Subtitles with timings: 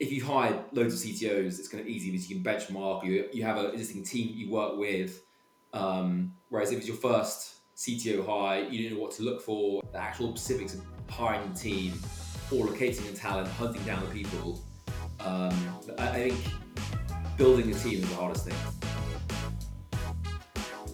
[0.00, 3.04] if you hired loads of CTOs, it's kind of easy because you can benchmark.
[3.04, 5.22] You you have an existing team you work with.
[5.72, 9.82] Um, whereas if it's your first CTO hire, you don't know what to look for.
[9.92, 11.94] The actual specifics of hiring a team,
[12.50, 14.60] or locating the talent, hunting down the people.
[15.20, 15.54] Um,
[15.98, 16.34] I, I think
[17.36, 18.56] building a team is the hardest thing.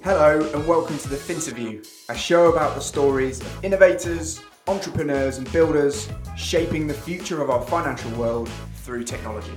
[0.02, 5.50] Hello and welcome to the Finterview, a show about the stories of innovators, entrepreneurs, and
[5.52, 8.48] builders shaping the future of our financial world
[8.90, 9.52] through technology.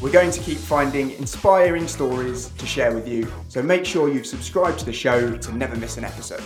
[0.00, 4.24] We're going to keep finding inspiring stories to share with you, so make sure you've
[4.24, 6.40] subscribed to the show to never miss an episode.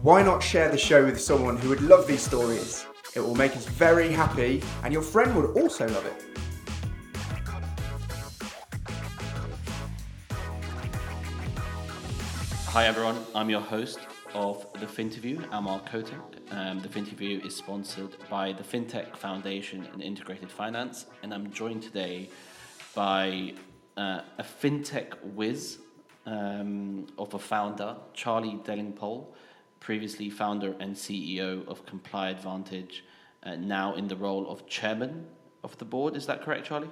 [0.00, 2.86] Why not share the show with someone who would love these stories?
[3.16, 6.22] It will make us very happy, and your friend would also love it.
[12.66, 13.98] Hi everyone, I'm your host
[14.34, 16.20] of the Finterview, Amar Kotek.
[16.50, 21.82] Um, the Finterview is sponsored by the FinTech Foundation and Integrated Finance, and I'm joined
[21.82, 22.30] today
[22.94, 23.54] by
[23.96, 25.78] uh, a FinTech whiz
[26.26, 29.26] um, of a founder, Charlie Delingpole,
[29.80, 33.04] previously founder and CEO of Comply Advantage,
[33.42, 35.26] uh, now in the role of chairman
[35.64, 36.16] of the board.
[36.16, 36.90] Is that correct, Charlie?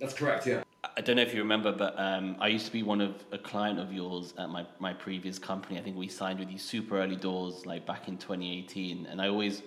[0.00, 0.46] That's correct.
[0.46, 0.62] Yeah.
[0.84, 3.38] I don't know if you remember, but um, I used to be one of a
[3.38, 5.76] client of yours at my, my previous company.
[5.76, 9.06] I think we signed with you super early doors, like back in 2018.
[9.06, 9.62] And I always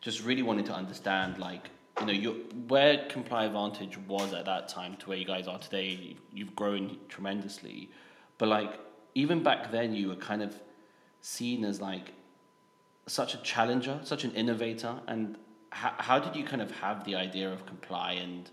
[0.00, 1.70] just really wanted to understand, like,
[2.00, 2.34] you know, your,
[2.66, 6.16] where Comply Advantage was at that time to where you guys are today.
[6.32, 7.90] You've grown tremendously.
[8.38, 8.80] But, like,
[9.14, 10.60] even back then, you were kind of
[11.20, 12.12] seen as, like,
[13.06, 14.96] such a challenger, such an innovator.
[15.06, 15.36] And
[15.70, 18.50] how, how did you kind of have the idea of Comply and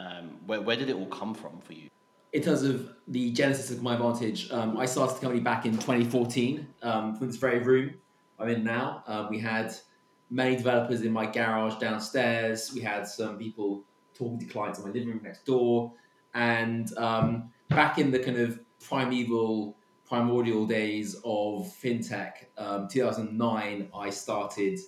[0.00, 1.88] um, where, where did it all come from for you?
[2.32, 5.72] In terms of the genesis of Comply Advantage, um, I started the company back in
[5.72, 7.94] 2014 um, from this very room
[8.40, 9.04] I'm in now.
[9.06, 9.74] Uh, we had
[10.30, 12.72] many developers in my garage downstairs.
[12.74, 13.84] We had some people
[14.14, 15.92] talking to clients in my living room next door.
[16.34, 19.76] And um, back in the kind of primeval,
[20.06, 24.78] primordial days of fintech, um, 2009, I started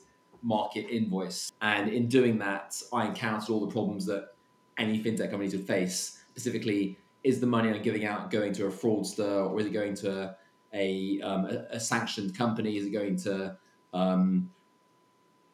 [0.42, 1.52] Market Invoice.
[1.60, 4.31] And in doing that, I encountered all the problems that
[4.78, 6.22] any fintech companies would face.
[6.30, 9.94] Specifically, is the money I'm giving out going to a fraudster or is it going
[9.96, 10.36] to
[10.74, 12.76] a, um, a, a, sanctioned company?
[12.76, 13.56] Is it going to
[13.92, 14.50] um,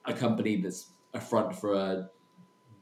[0.05, 2.11] a company that's a front for a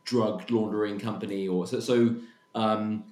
[0.05, 1.49] drug laundering company?
[1.49, 2.15] Or so, so
[2.55, 3.05] um,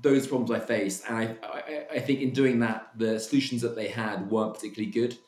[0.00, 3.74] those problems I faced, and I, I, I, think in doing that, the solutions that
[3.74, 5.18] they had weren't particularly good.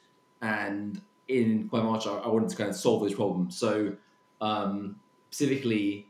[0.43, 3.59] And in quite much, I, I wanted to kind of solve those problems.
[3.59, 3.97] So
[4.41, 4.97] um,
[5.31, 6.10] specifically,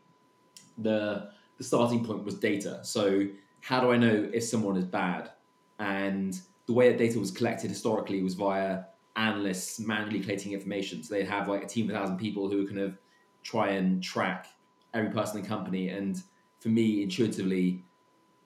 [0.83, 2.81] the the starting point was data.
[2.83, 3.27] So
[3.61, 5.31] how do I know if someone is bad?
[5.79, 8.85] And the way that data was collected historically was via
[9.17, 11.03] analysts manually collating information.
[11.03, 12.97] So they'd have like a team of thousand people who would kind of
[13.43, 14.47] try and track
[14.95, 15.89] every person in the company.
[15.89, 16.23] And
[16.61, 17.85] for me, intuitively,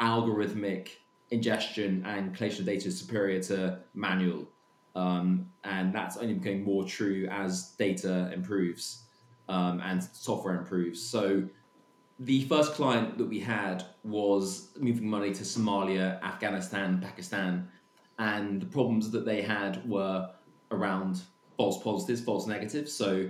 [0.00, 0.88] algorithmic
[1.30, 4.48] ingestion and collation of data is superior to manual.
[4.96, 9.02] Um, and that's only becoming more true as data improves
[9.48, 11.02] um, and software improves.
[11.02, 11.44] So
[12.24, 17.68] the first client that we had was moving money to Somalia, Afghanistan, Pakistan,
[18.18, 20.30] and the problems that they had were
[20.70, 21.22] around
[21.58, 22.92] false positives, false negatives.
[22.92, 23.28] So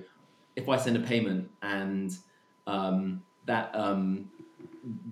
[0.54, 2.16] if I send a payment and
[2.68, 4.30] um, that um,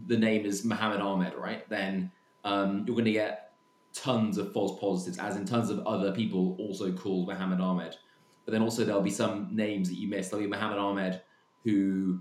[0.07, 1.69] the name is Mohammed Ahmed, right?
[1.69, 2.11] Then
[2.45, 3.53] um, you're going to get
[3.93, 7.97] tons of false positives, as in tons of other people also called Mohammed Ahmed.
[8.45, 10.29] But then also there'll be some names that you miss.
[10.29, 11.23] There'll be Mohammed Ahmed
[11.65, 12.21] who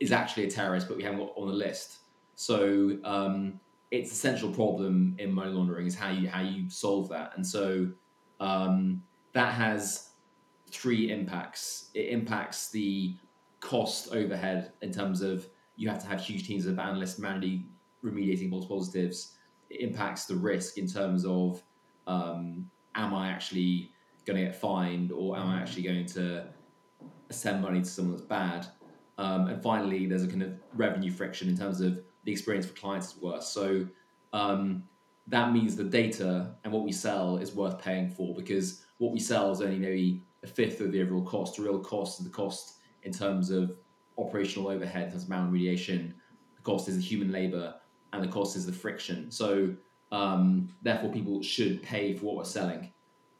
[0.00, 1.98] is actually a terrorist, but we haven't got on the list.
[2.34, 3.60] So um,
[3.90, 7.46] it's a central problem in money laundering is how you how you solve that, and
[7.46, 7.88] so
[8.40, 10.10] um, that has
[10.70, 11.90] three impacts.
[11.94, 13.16] It impacts the
[13.60, 17.66] cost overhead in terms of you have to have huge teams of analysts manually
[18.04, 19.36] remediating false positives.
[19.70, 21.62] It impacts the risk in terms of
[22.06, 23.92] um, am I actually
[24.24, 26.46] going to get fined or am I actually going to
[27.30, 28.66] send money to someone that's bad?
[29.18, 32.74] Um, and finally, there's a kind of revenue friction in terms of the experience for
[32.74, 33.48] clients is worse.
[33.48, 33.86] So
[34.32, 34.84] um,
[35.26, 39.20] that means the data and what we sell is worth paying for because what we
[39.20, 41.56] sell is only maybe a fifth of the overall cost.
[41.56, 43.76] The real cost is the cost in terms of
[44.16, 46.14] operational overhead, in terms of malremediation.
[46.56, 47.74] The cost is the human labor,
[48.12, 49.30] and the cost is the friction.
[49.30, 49.74] So
[50.12, 52.92] um, therefore, people should pay for what we're selling,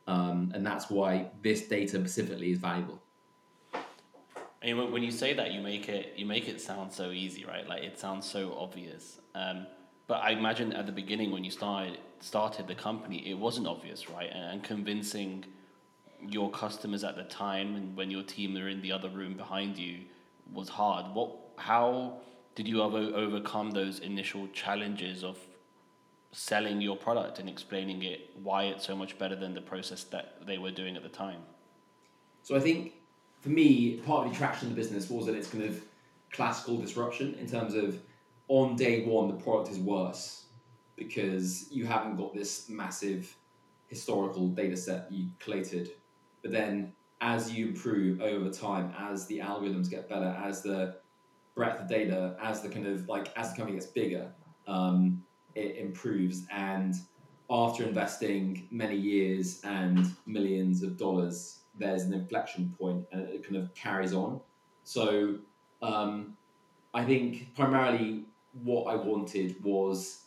[0.07, 3.03] um, and that's why this data specifically is valuable.
[4.61, 7.69] And when you say that, you make it you make it sound so easy, right?
[7.69, 9.19] Like it sounds so obvious.
[9.35, 9.67] Um,
[10.09, 14.11] but I imagine at the beginning when you started started the company, it wasn't obvious,
[14.11, 14.31] right?
[14.33, 15.45] And convincing
[16.21, 19.79] your customers at the time and when your team are in the other room behind
[19.79, 20.01] you
[20.53, 21.15] was hard.
[21.15, 22.15] What how
[22.57, 25.39] did you ever overcome those initial challenges of
[26.33, 30.45] selling your product and explaining it why it's so much better than the process that
[30.47, 31.43] they were doing at the time?
[32.43, 32.95] So I think
[33.41, 35.81] for me, part of the attraction of the business was that it's kind of
[36.33, 38.01] classical disruption in terms of
[38.49, 40.45] on day one the product is worse
[40.97, 43.35] because you haven't got this massive
[43.89, 45.91] historical data set you collated.
[46.43, 50.97] But then as you improve over time, as the algorithms get better, as the
[51.55, 54.31] breadth of data, as the kind of like as the company gets bigger,
[54.67, 55.23] um,
[55.55, 56.45] it improves.
[56.51, 56.95] And
[57.51, 63.57] after investing many years and millions of dollars, there's an inflection point and it kind
[63.57, 64.41] of carries on.
[64.85, 65.39] So
[65.83, 66.37] um,
[66.95, 68.25] I think primarily
[68.63, 70.23] what I wanted was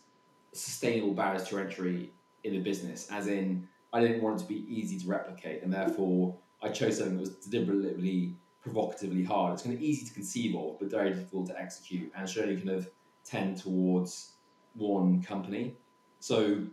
[0.53, 2.11] sustainable barriers to entry
[2.43, 5.73] in the business, as in I didn't want it to be easy to replicate, and
[5.73, 9.53] therefore I chose something that was deliberately provocatively hard.
[9.53, 12.57] It's kind of easy to conceive of, but very difficult to execute, and should only
[12.57, 12.89] kind of
[13.25, 14.33] tend towards
[14.75, 15.75] one company.
[16.19, 16.63] So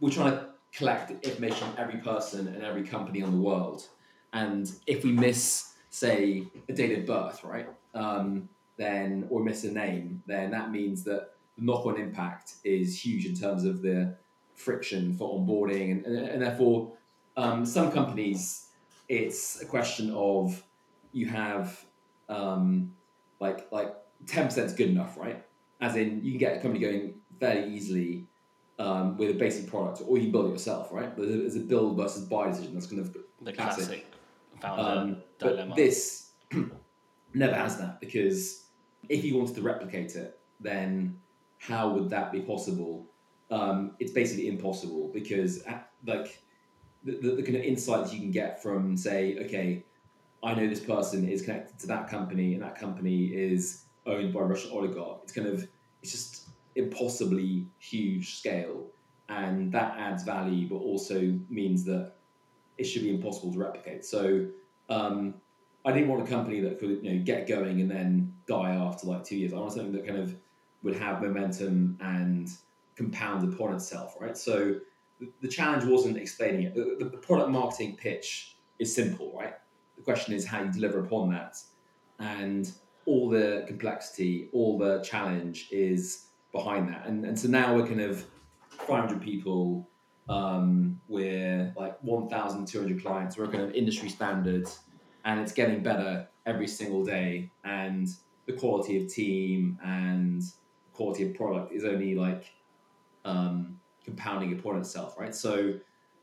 [0.00, 3.86] we're trying to collect information on every person and every company on the world,
[4.32, 9.72] and if we miss, say, a date of birth, right, um, then or miss a
[9.72, 14.14] name, then that means that the knock-on impact is huge in terms of the
[14.54, 16.92] friction for onboarding, and, and, and therefore
[17.36, 18.68] um, some companies
[19.08, 20.62] it's a question of
[21.12, 21.84] you have
[22.28, 22.92] um,
[23.40, 23.94] like like
[24.26, 25.44] ten percent is good enough, right?
[25.80, 28.26] As in, you can get a company going fairly easily
[28.78, 31.14] um, with a basic product, or you build it yourself, right?
[31.16, 32.74] But there's a build versus buy decision.
[32.74, 33.84] That's kind of The classic.
[33.84, 34.06] classic,
[34.60, 35.66] founder Um, dilemma.
[35.68, 36.30] but this
[37.34, 38.66] never has that because
[39.08, 41.18] if you wanted to replicate it, then
[41.58, 43.06] how would that be possible?
[43.50, 46.42] Um, it's basically impossible because uh, like
[47.04, 49.84] the, the, the kind of insights you can get from say, okay,
[50.42, 54.40] I know this person is connected to that company and that company is owned by
[54.40, 55.20] a Russian oligarch.
[55.24, 55.66] It's kind of
[56.02, 56.47] it's just
[56.78, 58.86] impossibly huge scale,
[59.28, 62.14] and that adds value, but also means that
[62.78, 64.04] it should be impossible to replicate.
[64.04, 64.46] So
[64.88, 65.34] um,
[65.84, 69.06] I didn't want a company that could you know get going and then die after
[69.08, 69.52] like two years.
[69.52, 70.34] I want something that kind of
[70.82, 72.48] would have momentum and
[72.96, 74.38] compound upon itself, right?
[74.38, 74.76] So
[75.40, 76.74] the, challenge wasn't explaining it.
[76.74, 79.54] The product marketing pitch is simple, right?
[79.96, 81.60] The question is how you deliver upon that,
[82.20, 82.70] and
[83.04, 87.06] all the complexity, all the challenge is behind that.
[87.06, 88.24] And and so now we're kind of
[88.70, 89.88] 500 people.
[90.28, 93.38] Um, we're like 1,200 clients.
[93.38, 94.80] We're kind of industry standards,
[95.24, 97.50] and it's getting better every single day.
[97.64, 98.08] And
[98.46, 100.42] the quality of team and
[100.92, 102.52] quality of product is only like
[103.24, 105.34] um, compounding upon itself, right?
[105.34, 105.74] So,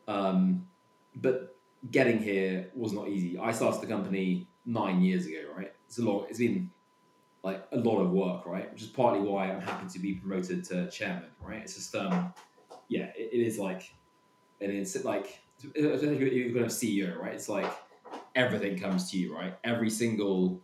[0.07, 0.67] um,
[1.15, 1.55] but
[1.91, 3.37] getting here was not easy.
[3.37, 5.71] I started the company nine years ago, right?
[5.87, 6.69] It's a long, It's been
[7.45, 8.71] like a lot of work, right?
[8.73, 11.59] Which is partly why I'm happy to be promoted to chairman, right?
[11.61, 12.33] It's just, um,
[12.87, 13.93] yeah, it, it is like,
[14.59, 15.39] and it's like
[15.75, 17.35] you're to CEO, right?
[17.35, 17.71] It's like
[18.33, 19.55] everything comes to you, right?
[19.63, 20.59] Every single,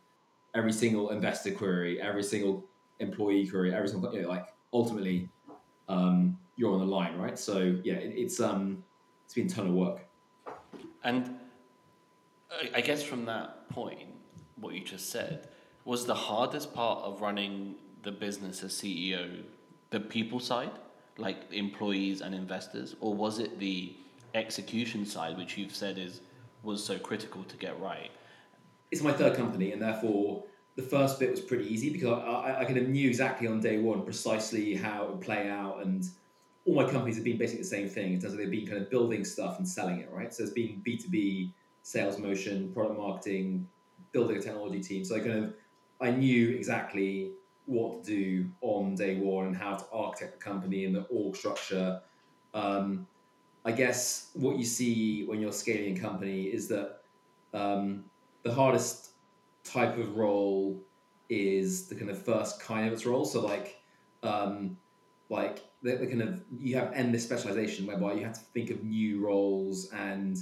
[0.55, 2.65] every single investor query, every single
[2.99, 5.29] employee query, every single, you know, like ultimately,
[5.87, 7.37] um, you're on the line, right?
[7.37, 8.83] So yeah, it, it's um,
[9.25, 9.99] it's been a ton of work.
[11.03, 11.37] And
[12.51, 14.09] I- I guess from that point,
[14.55, 15.47] what you just said,
[15.85, 19.43] was the hardest part of running the business as CEO
[19.91, 20.71] the people side,
[21.17, 23.93] like employees and investors, or was it the
[24.33, 26.21] execution side, which you've said is
[26.63, 28.09] was so critical to get right?
[28.89, 30.43] It's my third company, and therefore
[30.75, 33.59] the first bit was pretty easy because I, I, I kind of knew exactly on
[33.59, 36.09] day one precisely how it would play out, and
[36.65, 38.81] all my companies have been basically the same thing in terms of they've been kind
[38.81, 40.33] of building stuff and selling it, right?
[40.33, 41.53] So it's been B two B
[41.83, 43.67] sales motion, product marketing,
[44.11, 45.03] building a technology team.
[45.03, 45.53] So I kind of
[46.01, 47.33] I knew exactly
[47.65, 51.35] what to do on day one and how to architect the company and the org
[51.35, 52.01] structure.
[52.53, 53.07] Um,
[53.63, 57.01] I guess what you see when you're scaling a company is that
[57.53, 58.05] um,
[58.43, 59.11] the hardest
[59.63, 60.81] type of role
[61.29, 63.23] is the kind of first kind of its role.
[63.23, 63.79] So like,
[64.23, 64.77] um,
[65.29, 68.83] like the, the kind of you have endless specialization whereby you have to think of
[68.83, 70.37] new roles and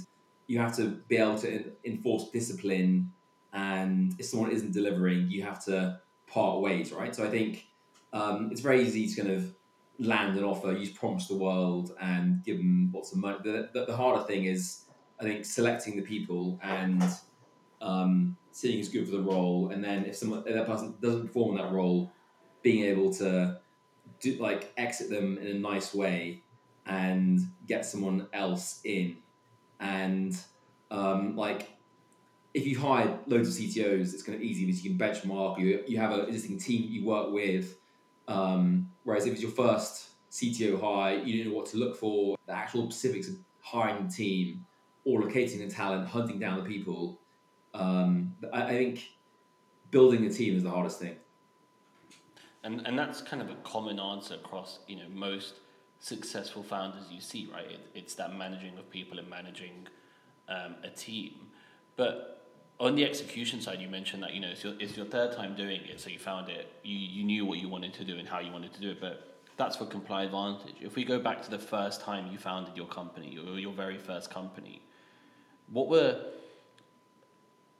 [0.46, 3.12] you have to be able to enforce discipline.
[3.52, 7.14] And if someone isn't delivering, you have to part ways, right?
[7.14, 7.66] So I think
[8.12, 9.54] um, it's very easy to kind of
[9.98, 13.38] land an offer, you promise the world and give them lots of money.
[13.44, 14.84] The, the, the harder thing is,
[15.20, 17.02] I think, selecting the people and
[17.82, 21.26] um, seeing who's good for the role, and then if someone if that person doesn't
[21.26, 22.12] perform in that role,
[22.62, 23.58] being able to
[24.20, 26.42] do like exit them in a nice way
[26.86, 29.16] and get someone else in,
[29.78, 30.38] and
[30.90, 31.70] um, like
[32.52, 35.58] if you've hired loads of CTOs, it's kind of easy because you can benchmark.
[35.58, 37.76] You you have an existing team you work with.
[38.28, 42.36] Um, whereas if it's your first CTO hire, you don't know what to look for.
[42.46, 44.64] The actual specifics of hiring the team,
[45.04, 47.20] or locating the talent, hunting down the people.
[47.74, 49.10] Um, I, I think
[49.90, 51.16] building a team is the hardest thing.
[52.64, 55.60] And and that's kind of a common answer across you know most
[56.00, 57.70] successful founders you see, right?
[57.70, 59.86] It, it's that managing of people and managing
[60.48, 61.32] um, a team.
[61.96, 62.39] But
[62.80, 65.54] on the execution side, you mentioned that you know it's your, it's your third time
[65.54, 68.26] doing it, so you found it, you, you knew what you wanted to do and
[68.26, 69.00] how you wanted to do it.
[69.00, 70.76] But that's for Comply Advantage.
[70.80, 73.98] If we go back to the first time you founded your company, or your very
[73.98, 74.80] first company,
[75.70, 76.24] what were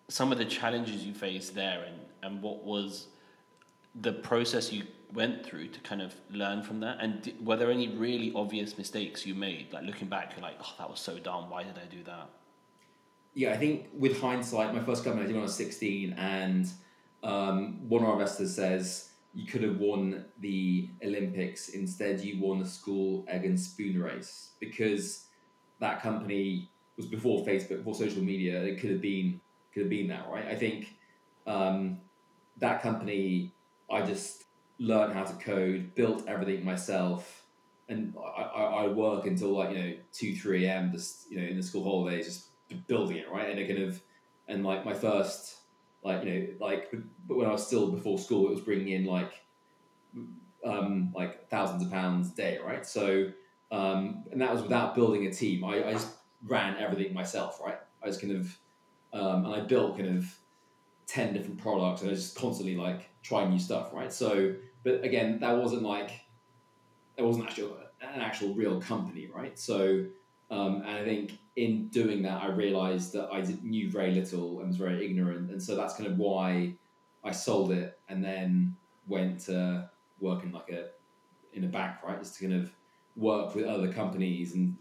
[0.09, 3.07] some of the challenges you faced there, and, and what was
[4.03, 6.99] the process you went through to kind of learn from that?
[7.01, 9.73] And did, were there any really obvious mistakes you made?
[9.73, 11.49] Like looking back, you're like, oh, that was so dumb.
[11.49, 12.29] Why did I do that?
[13.35, 16.69] Yeah, I think with hindsight, my first company I did when I was 16, and
[17.23, 21.69] um, one of our investors says, you could have won the Olympics.
[21.69, 25.27] Instead, you won the school egg and spoon race because
[25.79, 28.61] that company was before Facebook, before social media.
[28.63, 29.41] It could have been
[29.73, 30.47] could have been that, right?
[30.49, 30.97] I think
[31.47, 32.01] um,
[32.59, 33.55] that company,
[33.91, 34.45] I just
[34.81, 37.45] learned how to code, built everything myself,
[37.89, 40.93] and I, I, I work until like you know two three a.m.
[40.93, 43.51] just you know in the school holidays just building it, right?
[43.51, 44.01] And it kind of
[44.49, 45.57] and like my first
[46.03, 46.93] like you know like
[47.27, 49.33] but when I was still before school it was bringing in like
[50.65, 52.85] um like thousands of pounds a day right?
[52.85, 53.31] So
[53.71, 55.65] um and that was without building a team.
[55.65, 56.11] I, I just
[56.45, 57.79] ran everything myself right?
[58.03, 58.59] I was kind of
[59.13, 60.37] um and I built kind of
[61.07, 64.13] 10 different products and I was just constantly like trying new stuff right?
[64.13, 66.13] So but again that wasn't like
[67.17, 69.59] it wasn't actually an actual real company right?
[69.59, 70.07] So
[70.51, 74.69] um, and I think in doing that, I realized that I knew very little and
[74.69, 75.51] was very ignorant.
[75.51, 76.75] And so that's kind of why
[77.25, 78.77] I sold it and then
[79.09, 79.91] went to
[80.21, 80.89] work in like a,
[81.53, 82.19] in a back right?
[82.19, 82.71] Just to kind of
[83.17, 84.77] work with other companies and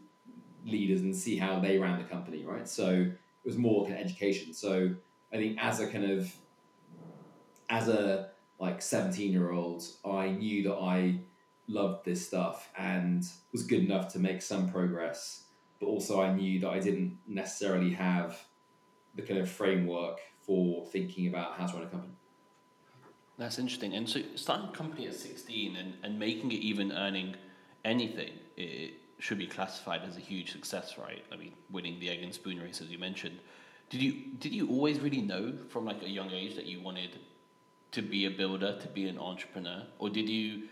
[0.66, 2.68] leaders and see how they ran the company, right?
[2.68, 4.54] So it was more kind of education.
[4.54, 4.92] So
[5.34, 6.32] I think as a kind of,
[7.70, 11.20] as a like 17 year old, I knew that I
[11.68, 15.46] loved this stuff and was good enough to make some progress
[15.80, 18.40] but also I knew that I didn't necessarily have
[19.16, 22.14] the kind of framework for thinking about how to run a company.
[23.38, 23.94] That's interesting.
[23.94, 27.36] And so starting a company at 16 and, and making it even earning
[27.86, 31.24] anything, it should be classified as a huge success, right?
[31.32, 33.40] I mean, winning the egg and spoon race, as you mentioned.
[33.90, 37.18] Did you did you always really know from like a young age that you wanted
[37.92, 40.64] to be a builder, to be an entrepreneur, or did you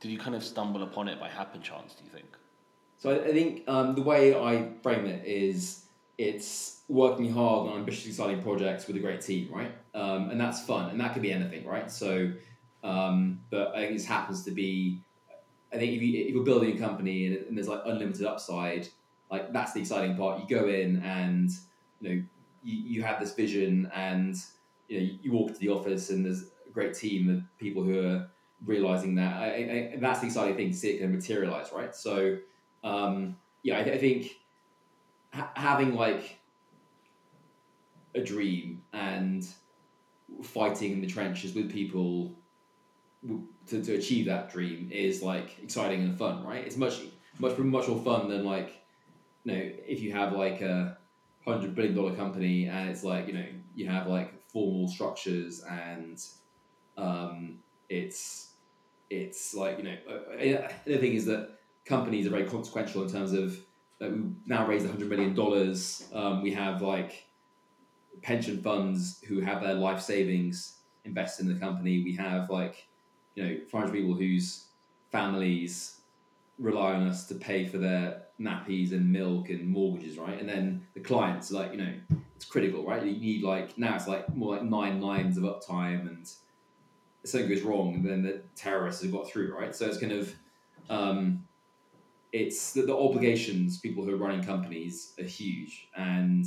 [0.00, 1.94] did you kind of stumble upon it by happen chance?
[1.94, 2.26] Do you think?
[2.98, 5.84] So I, I think um, the way I frame it is
[6.18, 9.72] it's working hard on ambitious, exciting projects with a great team, right?
[9.94, 11.90] Um, and that's fun, and that could be anything, right?
[11.90, 12.32] So,
[12.82, 15.00] um, but I think this happens to be.
[15.72, 18.88] I think if, you, if you're building a company and, and there's like unlimited upside,
[19.30, 20.40] like that's the exciting part.
[20.40, 21.50] You go in and
[22.00, 22.22] you know
[22.62, 24.36] you, you have this vision, and
[24.88, 28.06] you know you walk to the office and there's a great team of people who
[28.06, 28.28] are
[28.64, 29.36] realizing that.
[29.36, 31.94] I, I, that's the exciting thing to see it kind of materialize, right?
[31.94, 32.38] So
[32.84, 34.30] um, yeah, I, I think
[35.32, 36.38] ha- having like
[38.14, 39.46] a dream and
[40.42, 42.36] fighting in the trenches with people
[43.68, 46.64] to, to achieve that dream is like exciting and fun, right?
[46.64, 47.00] It's much
[47.38, 48.82] much much more fun than like
[49.44, 50.98] you know if you have like a
[51.44, 56.24] hundred billion dollar company and it's like you know you have like formal structures and
[56.96, 58.54] um, it's
[59.10, 61.55] it's like you know uh, the thing is that
[61.86, 63.58] companies are very consequential in terms of
[64.00, 66.04] like we now raised hundred million dollars.
[66.12, 67.26] Um, we have like
[68.22, 72.02] pension funds who have their life savings invested in the company.
[72.02, 72.86] We have like
[73.34, 74.66] you know financial people whose
[75.12, 76.00] families
[76.58, 80.38] rely on us to pay for their nappies and milk and mortgages, right?
[80.38, 81.92] And then the clients, like you know,
[82.34, 83.02] it's critical, right?
[83.02, 86.30] You need like now it's like more like nine nines of uptime, and
[87.24, 89.74] something goes wrong, and then the terrorists have got through, right?
[89.74, 90.34] So it's kind of
[90.90, 91.45] um,
[92.36, 95.88] it's the, the obligations people who are running companies are huge.
[95.96, 96.46] And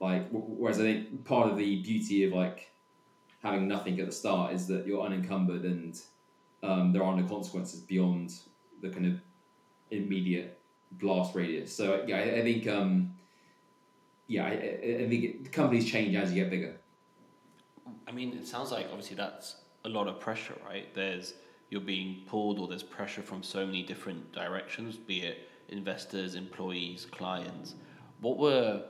[0.00, 2.70] like whereas i think part of the beauty of like
[3.42, 6.00] having nothing at the start is that you're unencumbered and
[6.62, 8.32] um, there are no consequences beyond
[8.80, 9.20] the kind of
[9.90, 10.58] immediate
[10.92, 11.74] blast radius.
[11.74, 13.14] So yeah i, I think um,
[14.26, 16.76] yeah I, I think it, companies change as you get bigger.
[18.08, 20.92] I mean it sounds like obviously that's a lot of pressure right?
[20.94, 21.34] There's
[21.74, 27.04] you're being pulled or there's pressure from so many different directions, be it investors, employees,
[27.04, 27.74] clients.
[28.20, 28.84] What were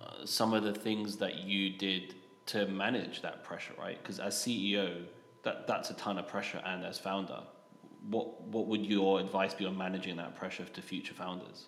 [0.00, 2.14] uh, some of the things that you did
[2.46, 4.02] to manage that pressure, right?
[4.02, 5.04] Because as CEO,
[5.42, 7.40] that that's a ton of pressure, and as founder,
[8.08, 11.66] what what would your advice be on managing that pressure to future founders?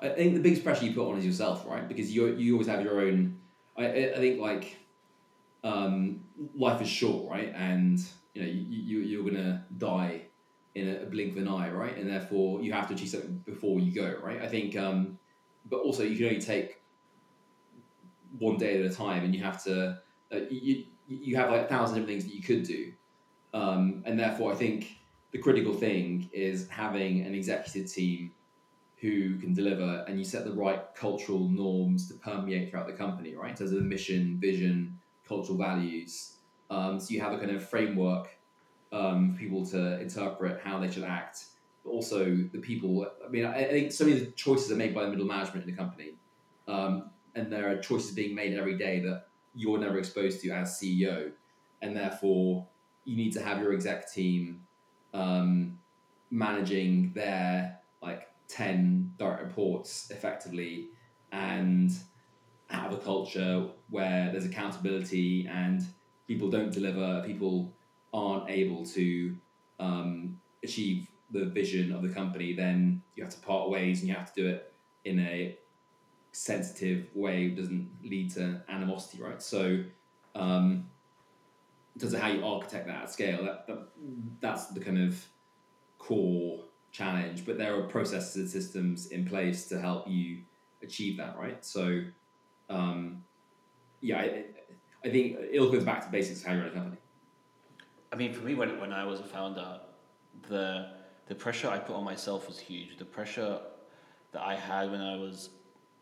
[0.00, 1.86] I think the biggest pressure you put on is yourself, right?
[1.86, 3.38] Because you you always have your own.
[3.76, 4.76] I I think like,
[5.62, 6.24] um,
[6.56, 7.52] life is short, right?
[7.54, 8.02] And
[8.36, 10.22] you know you, you you're gonna die
[10.74, 11.96] in a blink of an eye, right?
[11.96, 14.42] And therefore you have to achieve something before you go, right?
[14.42, 15.18] I think, um,
[15.64, 16.82] but also you can only take
[18.38, 19.98] one day at a time, and you have to
[20.32, 22.92] uh, you you have like a thousand different things that you could do,
[23.54, 24.98] um, and therefore I think
[25.32, 28.32] the critical thing is having an executive team
[28.98, 33.34] who can deliver, and you set the right cultural norms to permeate throughout the company,
[33.34, 33.50] right?
[33.50, 36.35] In terms of the mission, vision, cultural values.
[36.70, 38.36] Um, so you have a kind of framework
[38.92, 41.46] um, for people to interpret how they should act,
[41.84, 43.06] but also the people.
[43.24, 45.26] I mean, I, I think so many of the choices are made by the middle
[45.26, 46.12] management in the company,
[46.68, 50.78] um, and there are choices being made every day that you're never exposed to as
[50.80, 51.32] CEO,
[51.82, 52.66] and therefore
[53.04, 54.62] you need to have your exec team
[55.14, 55.78] um,
[56.30, 60.88] managing their like 10 direct reports effectively
[61.32, 61.92] and
[62.68, 65.86] have a culture where there's accountability and
[66.26, 67.72] people don't deliver, people
[68.12, 69.36] aren't able to
[69.78, 74.14] um, achieve the vision of the company, then you have to part ways and you
[74.14, 74.72] have to do it
[75.04, 75.56] in a
[76.32, 79.42] sensitive way doesn't lead to animosity, right?
[79.42, 79.82] So,
[80.34, 80.86] um,
[81.94, 83.88] in terms of how you architect that at scale, that, that
[84.40, 85.24] that's the kind of
[85.98, 86.60] core
[86.92, 87.46] challenge.
[87.46, 90.40] But there are processes and systems in place to help you
[90.82, 91.64] achieve that, right?
[91.64, 92.02] So,
[92.68, 93.24] um,
[94.02, 94.26] yeah,
[95.06, 96.96] I think it all goes back to basics how you run a company.
[98.12, 99.80] I mean, for me, when, when I was a founder,
[100.48, 100.90] the
[101.28, 102.98] the pressure I put on myself was huge.
[102.98, 103.58] The pressure
[104.32, 105.50] that I had when I was,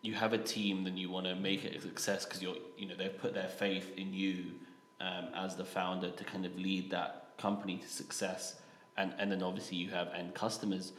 [0.02, 2.86] you have a team, then you want to make it a success because you're, you
[2.86, 4.52] know, they've put their faith in you
[5.00, 8.60] um, as the founder to kind of lead that company to success,
[8.96, 10.92] and and then obviously you have end customers,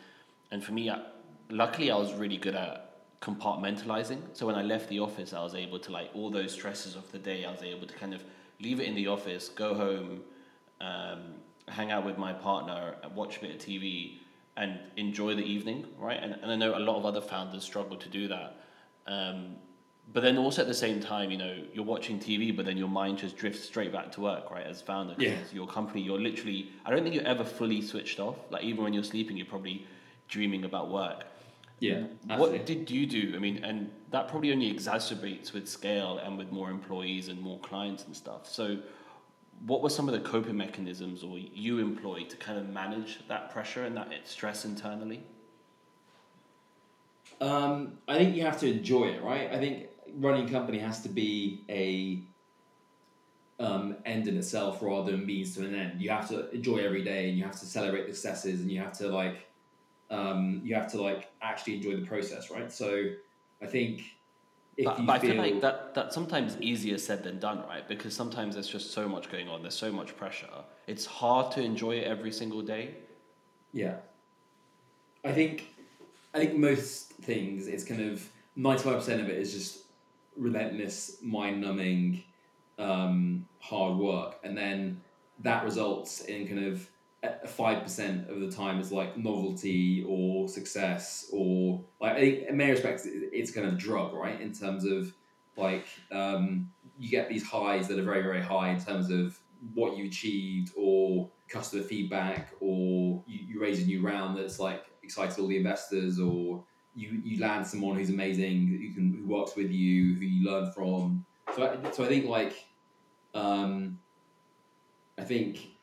[0.51, 1.01] and for me, I,
[1.49, 2.84] luckily I was really good at
[3.25, 4.21] compartmentalizing.
[4.33, 7.11] So when I left the office, I was able to like all those stresses of
[7.11, 8.23] the day, I was able to kind of
[8.61, 10.21] leave it in the office, go home
[10.81, 11.21] um,
[11.67, 14.17] hang out with my partner, watch a bit of TV,
[14.57, 16.19] and enjoy the evening, right?
[16.21, 18.57] And, and I know a lot of other founders struggle to do that.
[19.07, 19.55] Um,
[20.13, 22.87] but then also at the same time, you know, you're watching TV, but then your
[22.87, 24.65] mind just drifts straight back to work, right?
[24.65, 25.35] As founder, Yeah.
[25.51, 28.35] your company, you're literally, I don't think you're ever fully switched off.
[28.51, 29.87] Like even when you're sleeping, you're probably
[30.27, 31.23] dreaming about work.
[31.79, 32.03] Yeah,
[32.37, 33.33] What did you do?
[33.35, 37.59] I mean, and that probably only exacerbates with scale and with more employees and more
[37.59, 38.47] clients and stuff.
[38.47, 38.79] So,
[39.65, 43.51] what were some of the coping mechanisms or you employed to kind of manage that
[43.51, 45.23] pressure and that stress internally?
[47.41, 49.51] Um, I think you have to enjoy it, right?
[49.51, 52.23] I think running a company has to be a
[53.59, 56.01] um, end in itself rather than means to an end.
[56.01, 58.79] You have to enjoy every day, and you have to celebrate the successes, and you
[58.79, 59.47] have to like,
[60.15, 62.71] um, you have to like actually enjoy the process, right?
[62.71, 62.89] So,
[63.61, 63.93] I think
[64.77, 67.59] if But, you but I feel, feel like that that's sometimes easier said than done,
[67.71, 67.87] right?
[67.87, 70.57] Because sometimes there's just so much going on, there's so much pressure.
[70.87, 72.95] It's hard to enjoy it every single day.
[73.73, 73.97] Yeah.
[75.23, 75.55] I think
[76.33, 79.71] I think most things it's kind of ninety five percent of it is just
[80.37, 82.23] relentless, mind numbing,
[82.77, 84.39] um, hard work.
[84.43, 85.01] And then
[85.39, 86.87] that results in kind of
[87.45, 92.57] five percent of the time it's like novelty or success or like I think in
[92.57, 94.39] many respects it's kind of drug, right?
[94.39, 95.13] In terms of
[95.57, 99.39] like um, you get these highs that are very, very high in terms of
[99.73, 104.83] what you achieved or customer feedback or you, you raise a new round that's like
[105.03, 106.63] excited all the investors or
[106.95, 110.71] you, you land someone who's amazing who can who works with you who you learn
[110.71, 112.65] from so I, so I think like
[113.33, 113.99] um,
[115.17, 115.74] I think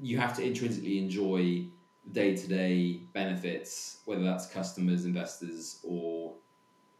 [0.00, 1.66] you have to intrinsically enjoy
[2.12, 6.34] day to day benefits whether that's customers investors or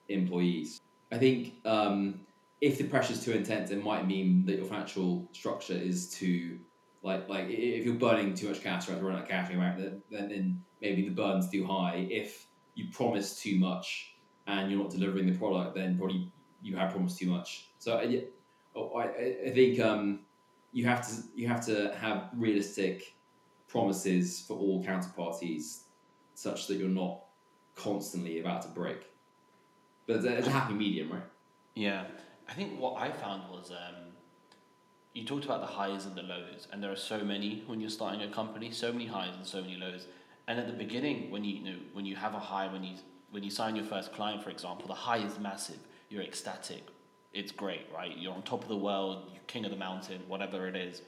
[0.08, 0.80] employees
[1.12, 2.20] I think um,
[2.60, 6.60] if the pressure is too intense, it might mean that your financial structure is too
[7.02, 9.52] like like if you're burning too much cash or have to run out of cash,
[9.54, 12.06] right, then, then maybe the burn's too high.
[12.10, 14.14] If you promise too much
[14.46, 16.30] and you're not delivering the product, then probably
[16.62, 17.70] you have promised too much.
[17.78, 18.24] So I,
[18.76, 20.20] oh, I- I think um,
[20.72, 23.14] you have to you have to have realistic
[23.68, 25.80] promises for all counterparties,
[26.34, 27.20] such that you're not
[27.76, 29.06] constantly about to break.
[30.06, 31.22] But it's a, happy medium, right?
[31.74, 32.04] Yeah,
[32.48, 33.94] I think what I found was um,
[35.12, 37.90] you talked about the highs and the lows, and there are so many when you're
[37.90, 40.06] starting a company, so many highs and so many lows.
[40.48, 42.96] And at the beginning, when you, you know when you have a high, when you
[43.30, 45.78] when you sign your first client, for example, the high is massive.
[46.08, 46.88] you're ecstatic.
[47.32, 48.16] It's great, right?
[48.16, 51.02] You're on top of the world, you're king of the mountain, whatever it is.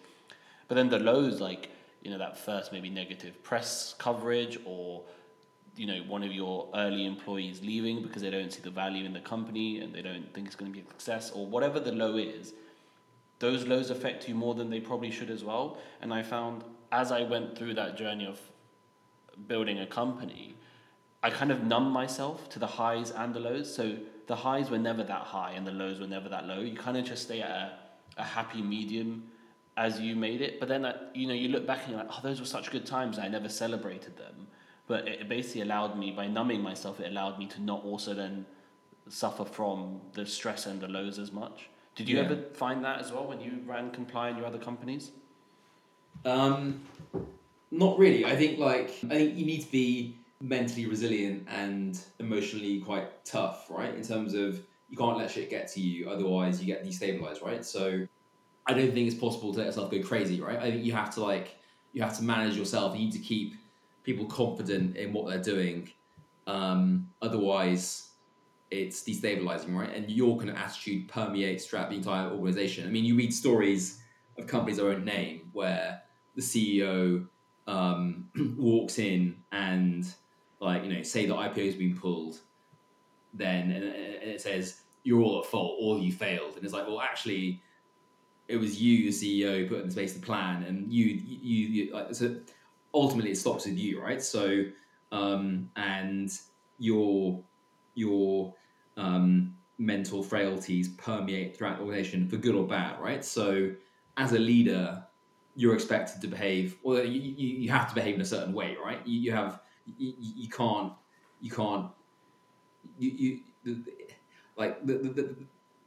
[0.68, 1.70] But then the lows, like
[2.02, 5.02] you know, that first maybe negative press coverage or
[5.76, 9.12] you know one of your early employees leaving because they don't see the value in
[9.12, 11.92] the company and they don't think it's going to be a success or whatever the
[11.92, 12.52] low is
[13.38, 17.11] those lows affect you more than they probably should as well and i found as
[17.11, 18.38] i went through that journey of
[19.48, 20.54] building a company
[21.22, 24.78] i kind of numb myself to the highs and the lows so the highs were
[24.78, 26.61] never that high and the lows were never that low.
[26.61, 27.72] You kind of just stay at a,
[28.18, 29.24] a happy medium
[29.76, 30.61] as you made it.
[30.61, 32.70] But then uh, you know you look back and you're like oh those were such
[32.70, 33.18] good times.
[33.18, 34.46] I never celebrated them.
[34.87, 38.46] But it basically allowed me by numbing myself it allowed me to not also then
[39.08, 41.68] suffer from the stress and the lows as much.
[41.94, 42.24] Did you Yeah.
[42.24, 45.11] ever find that as well when you ran comply and your other companies?
[46.24, 46.82] Um,
[47.70, 48.24] not really.
[48.24, 53.66] I think like I think you need to be mentally resilient and emotionally quite tough,
[53.70, 53.94] right?
[53.94, 57.64] In terms of you can't let shit get to you, otherwise you get destabilized, right?
[57.64, 58.07] So
[58.66, 60.59] I don't think it's possible to let yourself go crazy, right?
[60.59, 61.57] I think you have to like
[61.92, 62.94] you have to manage yourself.
[62.94, 63.55] You need to keep
[64.02, 65.90] people confident in what they're doing.
[66.48, 68.09] Um, otherwise,
[68.70, 69.94] it's destabilizing, right?
[69.94, 72.87] And your kind of attitude permeates throughout the entire organization.
[72.87, 74.00] I mean, you read stories
[74.38, 76.02] of companies I won't name where
[76.35, 77.28] the CEO
[77.66, 78.28] um,
[78.59, 80.12] walks in and
[80.62, 82.40] like you know say the IPO has been pulled,
[83.35, 87.01] then and, it says you're all at fault, all you failed, and it's like well
[87.01, 87.61] actually
[88.48, 92.14] it was you the CEO put in place the plan, and you you, you like
[92.14, 92.37] so
[92.94, 94.22] ultimately it stops with you, right?
[94.22, 94.64] So
[95.11, 96.31] um, and
[96.79, 97.42] your
[97.94, 98.55] your
[98.96, 103.25] um, mental frailties permeate throughout the organization for good or bad, right?
[103.25, 103.72] So
[104.16, 105.03] as a leader,
[105.57, 108.77] you're expected to behave, or you, you, you have to behave in a certain way,
[108.83, 109.05] right?
[109.07, 110.92] You, you have you, you can't
[111.40, 111.87] you can't
[112.99, 113.85] you, you
[114.57, 115.37] like the, the, the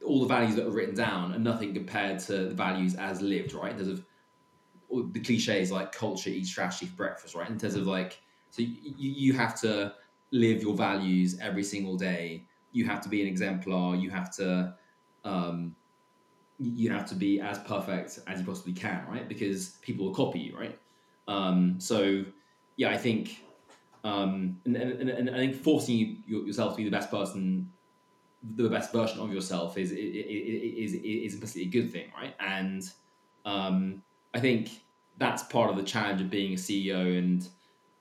[0.04, 3.52] all the values that are written down are nothing compared to the values as lived,
[3.54, 3.72] right?
[3.72, 7.48] In terms of the cliches like culture eats strategy for breakfast, right?
[7.50, 9.94] In terms of like, so you, you have to
[10.30, 12.46] live your values every single day.
[12.72, 13.96] You have to be an exemplar.
[13.96, 14.74] You have to,
[15.24, 15.74] um,
[16.58, 19.28] you have to be as perfect as you possibly can, right?
[19.28, 20.78] Because people will copy you, right?
[21.26, 22.24] Um, so,
[22.76, 23.44] yeah, I think,
[24.06, 27.68] um, and, and, and, I think forcing you, yourself to be the best person
[28.54, 32.34] the best version of yourself is is is, is implicitly a good thing, right?
[32.38, 32.88] And
[33.44, 34.02] um,
[34.34, 34.82] I think
[35.18, 37.48] that's part of the challenge of being a CEO, and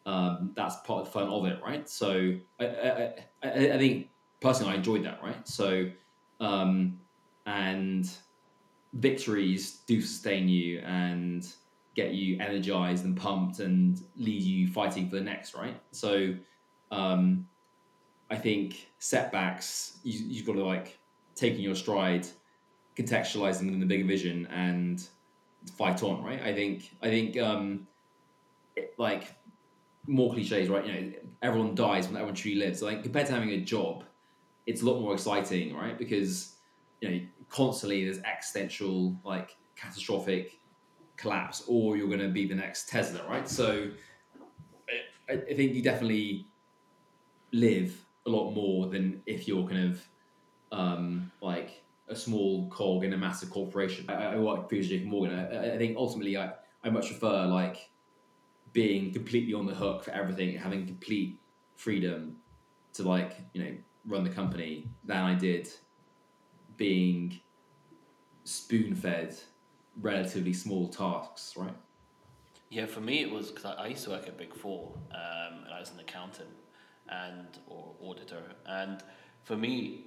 [0.06, 1.90] um, that's part of the fun of it, right?
[1.90, 3.14] So I, I,
[3.44, 4.10] I, I think
[4.42, 5.48] personally, I enjoyed that, right?
[5.48, 5.90] So
[6.40, 7.00] um,
[7.46, 8.10] and
[8.94, 11.48] victories do sustain you and
[11.96, 15.82] get you energized and pumped and leave you fighting for the next, right?
[15.92, 16.36] So
[16.92, 17.48] um,
[18.30, 21.00] I think setbacks you, you've got to like
[21.36, 22.28] taking your stride,
[22.98, 25.08] contextualize them in the bigger vision, and
[25.78, 26.24] fight on.
[26.24, 26.42] Right?
[26.42, 27.88] I think I think um,
[28.76, 29.38] it- like
[30.08, 30.86] more cliches, right?
[30.86, 32.80] You know, everyone dies when everyone truly lives.
[32.80, 34.06] So, like compared to having a job,
[34.66, 35.98] it's a lot more exciting, right?
[35.98, 36.58] Because
[37.02, 40.62] you know constantly there's existential like catastrophic
[41.18, 43.48] collapse, or you're going to be the next Tesla, right?
[43.48, 43.90] So
[45.30, 46.48] I, I think you definitely
[47.52, 50.08] live a lot more than if you're kind of
[50.72, 54.06] um, like a small cog in a massive corporation.
[54.10, 55.38] I, I work for JP Morgan.
[55.38, 56.52] I, I think ultimately I,
[56.84, 57.90] I much prefer like
[58.74, 61.40] being completely on the hook for everything, having complete
[61.76, 62.38] freedom
[62.94, 63.72] to like you know
[64.08, 65.70] run the company than I did
[66.78, 67.40] being
[68.44, 69.36] spoon fed
[70.02, 71.76] relatively small tasks, right?
[72.70, 75.74] Yeah, for me it was because I, used to work at Big Four, um, and
[75.74, 76.50] I was an accountant
[77.08, 79.04] and or auditor, and
[79.44, 80.06] for me,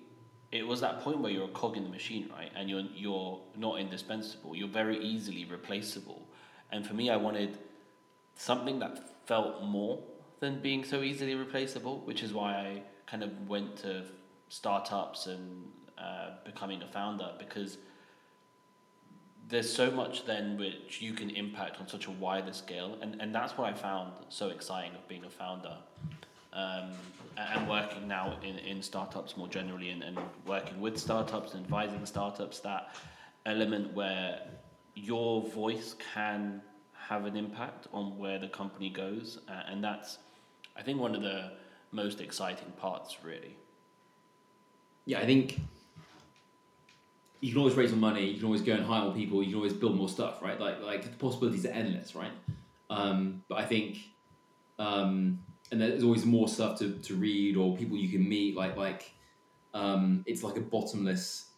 [0.51, 2.51] it was that point where you're a cog in the machine, right?
[2.57, 4.57] And you're you're not indispensable.
[4.57, 6.27] You're very easily replaceable,
[6.73, 7.59] and for me, I wanted
[8.35, 10.03] something that felt more
[10.41, 14.05] than being so easily replaceable, which is why I kind of went to
[14.49, 15.65] startups and
[15.99, 17.79] uh, becoming a founder because
[19.49, 23.35] there's so much then which you can impact on such a wider scale and, and
[23.35, 25.77] that's what i found so exciting of being a founder.
[26.53, 26.91] Um,
[27.37, 32.05] and working now in, in startups more generally and, and working with startups and advising
[32.05, 32.97] startups that
[33.47, 34.41] element where
[34.97, 36.61] your voice can
[36.93, 40.19] have an impact on where the company goes uh, and that's
[40.77, 41.53] i think one of the
[41.93, 43.57] most exciting parts really.
[45.07, 45.61] Yeah, I think
[47.41, 48.27] you can always raise more money.
[48.27, 49.43] You can always go and hire more people.
[49.43, 50.59] You can always build more stuff, right?
[50.61, 52.33] Like like the possibilities are endless, right?
[52.91, 53.99] Um, but I think,
[54.79, 55.39] um,
[55.71, 58.57] and there's always more stuff to, to read or people you can meet.
[58.57, 59.13] Like like,
[59.75, 61.51] um, it's like a bottomless,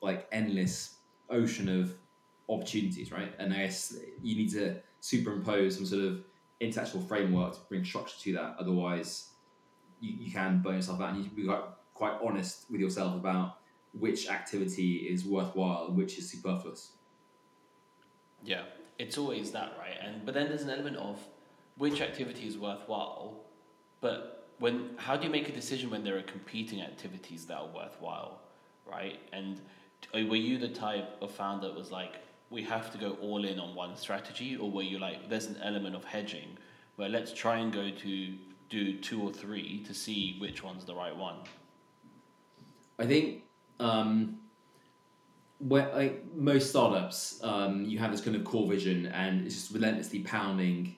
[0.00, 0.96] like endless
[1.28, 1.94] ocean of
[2.48, 3.32] opportunities, right?
[3.38, 6.20] And I guess you need to superimpose some sort of
[6.60, 8.56] intellectual framework to bring structure to that.
[8.58, 9.30] Otherwise,
[10.00, 13.14] you, you can burn yourself out, and you can be quite, quite honest with yourself
[13.14, 13.58] about
[13.98, 16.92] which activity is worthwhile and which is superfluous.
[18.44, 18.62] Yeah,
[18.98, 19.96] it's always that, right?
[20.02, 21.18] And but then there's an element of
[21.76, 23.40] which activity is worthwhile,
[24.00, 27.68] but when how do you make a decision when there are competing activities that are
[27.74, 28.40] worthwhile,
[28.90, 29.18] right?
[29.32, 29.60] And
[30.14, 32.16] uh, were you the type of founder that was like,
[32.50, 35.58] we have to go all in on one strategy, or were you like, there's an
[35.62, 36.56] element of hedging
[36.96, 38.34] where let's try and go to
[38.68, 41.36] do two or three to see which one's the right one?
[42.98, 43.42] I think
[43.82, 44.38] um,
[45.58, 49.72] where like most startups, um, you have this kind of core vision, and it's just
[49.72, 50.96] relentlessly pounding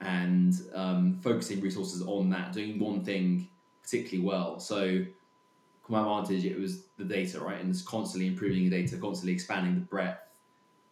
[0.00, 3.48] and um, focusing resources on that, doing one thing
[3.82, 4.58] particularly well.
[4.58, 5.04] So,
[5.84, 7.60] Comply Advantage, it was the data, right?
[7.60, 10.20] And it's constantly improving the data, constantly expanding the breadth,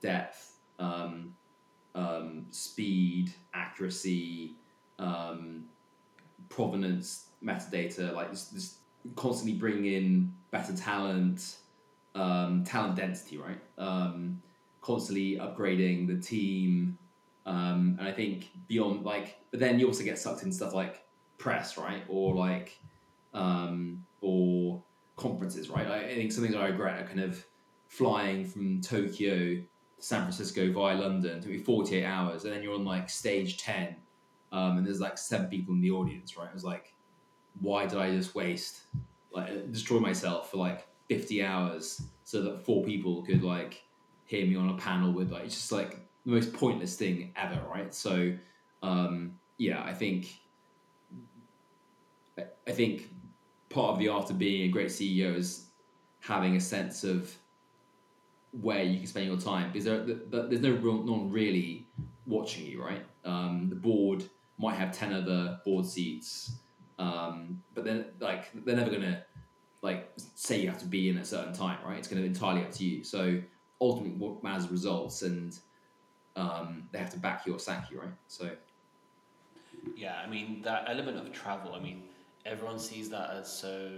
[0.00, 1.35] depth, um,
[1.94, 4.55] um, speed, accuracy,
[4.98, 5.64] um,
[6.48, 8.74] provenance, metadata, like just,
[9.16, 11.57] constantly bringing in better talent,
[12.15, 13.61] um, talent density, right?
[13.79, 14.43] Um,
[14.81, 16.99] constantly upgrading the team.
[17.47, 21.05] Um, and I think beyond like, but then you also get sucked in stuff like
[21.39, 22.05] press, right?
[22.09, 22.79] Or like,
[23.35, 24.83] um, or
[25.17, 25.87] conferences, right?
[25.87, 27.45] I, I think something that I regret are kind of
[27.89, 29.65] flying from Tokyo to
[29.99, 31.39] San Francisco via London.
[31.39, 32.45] It me 48 hours.
[32.45, 33.97] And then you're on like stage 10.
[34.53, 36.49] Um, and there's like seven people in the audience, right?
[36.51, 36.93] I was like,
[37.61, 38.83] why did I just waste,
[39.33, 43.83] like, destroy myself for like 50 hours so that four people could like
[44.27, 47.61] hear me on a panel with like, it's just like the most pointless thing ever,
[47.73, 47.93] right?
[47.95, 48.33] So,
[48.83, 50.40] um, yeah, I think,
[52.38, 53.11] I think
[53.69, 55.66] part of the art of being a great CEO is
[56.21, 57.35] having a sense of
[58.61, 61.87] where you can spend your time because there, there's no real, no one really
[62.27, 63.05] watching you, right?
[63.25, 64.25] Um, the board
[64.59, 66.53] might have ten other board seats,
[67.01, 69.25] um, but then like they're never gonna
[69.81, 71.99] like say you have to be in a certain time, right?
[71.99, 73.03] It's gonna be entirely up to you.
[73.03, 73.41] So
[73.81, 75.59] ultimately, what matters is results, and
[76.37, 78.13] um, they have to back you or sack you, right?
[78.29, 78.51] So
[79.97, 81.75] yeah, I mean that element of travel.
[81.75, 82.03] I mean,
[82.45, 83.91] everyone sees that as so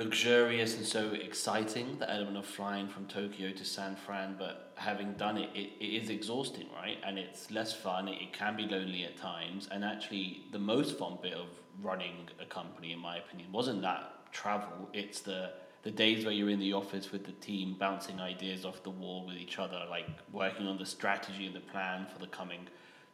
[0.00, 5.12] luxurious and so exciting, the element of flying from Tokyo to San Fran, but having
[5.12, 6.96] done it, it, it is exhausting, right?
[7.04, 9.68] And it's less fun, it, it can be lonely at times.
[9.70, 11.48] And actually, the most fun bit of
[11.82, 16.50] running a company, in my opinion, wasn't that travel, it's the the days where you're
[16.50, 20.06] in the office with the team bouncing ideas off the wall with each other like
[20.30, 22.68] working on the strategy and the plan for the coming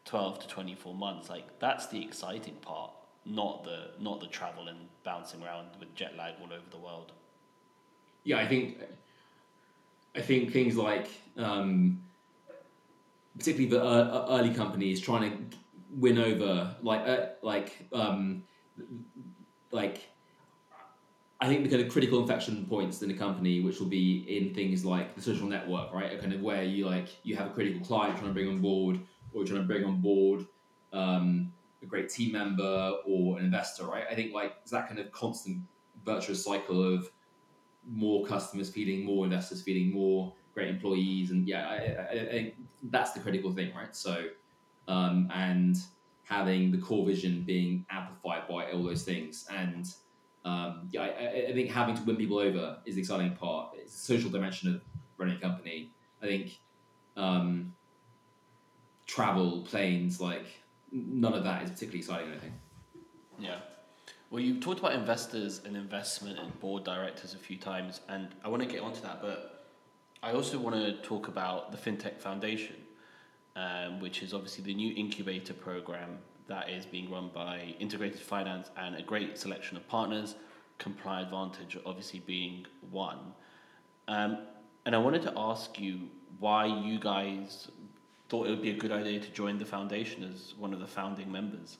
[0.04, 2.90] 12 to 24 months like that's the exciting part
[3.26, 7.12] not the not the travel and bouncing around with jet lag all over the world.
[8.24, 8.78] Yeah, I think
[10.14, 12.00] I think things like um,
[13.38, 15.56] particularly the uh, early companies trying to
[15.96, 18.42] win over like uh, like um,
[19.70, 20.08] like
[21.40, 24.54] I think the kind of critical inflection points in a company, which will be in
[24.54, 26.12] things like the social network, right?
[26.12, 28.60] A kind of where you like you have a critical client trying to bring on
[28.60, 28.98] board,
[29.32, 30.46] or you're trying to bring on board
[30.92, 31.52] um,
[31.86, 34.04] a great team member or an investor, right?
[34.10, 35.62] I think like it's that kind of constant
[36.04, 37.10] virtuous cycle of
[37.88, 42.54] more customers feeding more investors feeding more great employees, and yeah, I, I, I think
[42.84, 43.94] that's the critical thing, right?
[43.94, 44.26] So,
[44.88, 45.76] um, and
[46.24, 49.86] having the core vision being amplified by all those things, and
[50.44, 53.74] um, yeah, I, I, think having to win people over is the exciting part.
[53.74, 54.80] It's a social dimension of
[55.18, 55.90] running a company.
[56.22, 56.60] I think
[57.16, 57.74] um,
[59.06, 60.46] travel, planes, like
[60.96, 62.32] none of that is particularly exciting.
[62.32, 62.54] I think.
[63.38, 63.58] Yeah.
[64.30, 68.48] Well, you talked about investors and investment and board directors a few times, and I
[68.48, 69.66] want to get onto that, but
[70.22, 72.76] I also want to talk about the FinTech Foundation,
[73.54, 78.70] um, which is obviously the new incubator program that is being run by Integrated Finance
[78.76, 80.34] and a great selection of partners,
[80.78, 83.18] Comply Advantage obviously being one.
[84.08, 84.38] Um,
[84.84, 86.00] and I wanted to ask you
[86.38, 87.68] why you guys
[88.28, 90.86] thought it would be a good idea to join the foundation as one of the
[90.86, 91.78] founding members.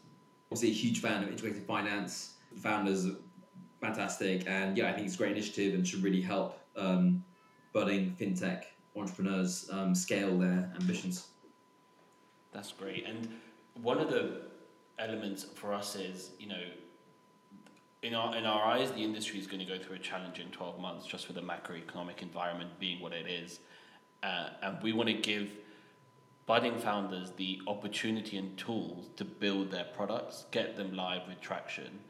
[0.51, 2.35] Obviously, a huge fan of integrated finance.
[2.53, 3.17] The founders are
[3.81, 7.25] fantastic, and yeah, I think it's a great initiative and should really help um,
[7.73, 11.29] budding fintech entrepreneurs um, scale their ambitions.
[12.53, 13.07] That's great.
[13.07, 13.29] And
[13.83, 14.43] one of the
[14.99, 16.63] elements for us is, you know,
[18.03, 20.79] in our in our eyes, the industry is going to go through a challenging twelve
[20.79, 23.61] months, just with the macroeconomic environment being what it is,
[24.23, 25.51] uh, and we want to give
[26.47, 32.01] budding founders the opportunity and tools to build their products, get them live with traction,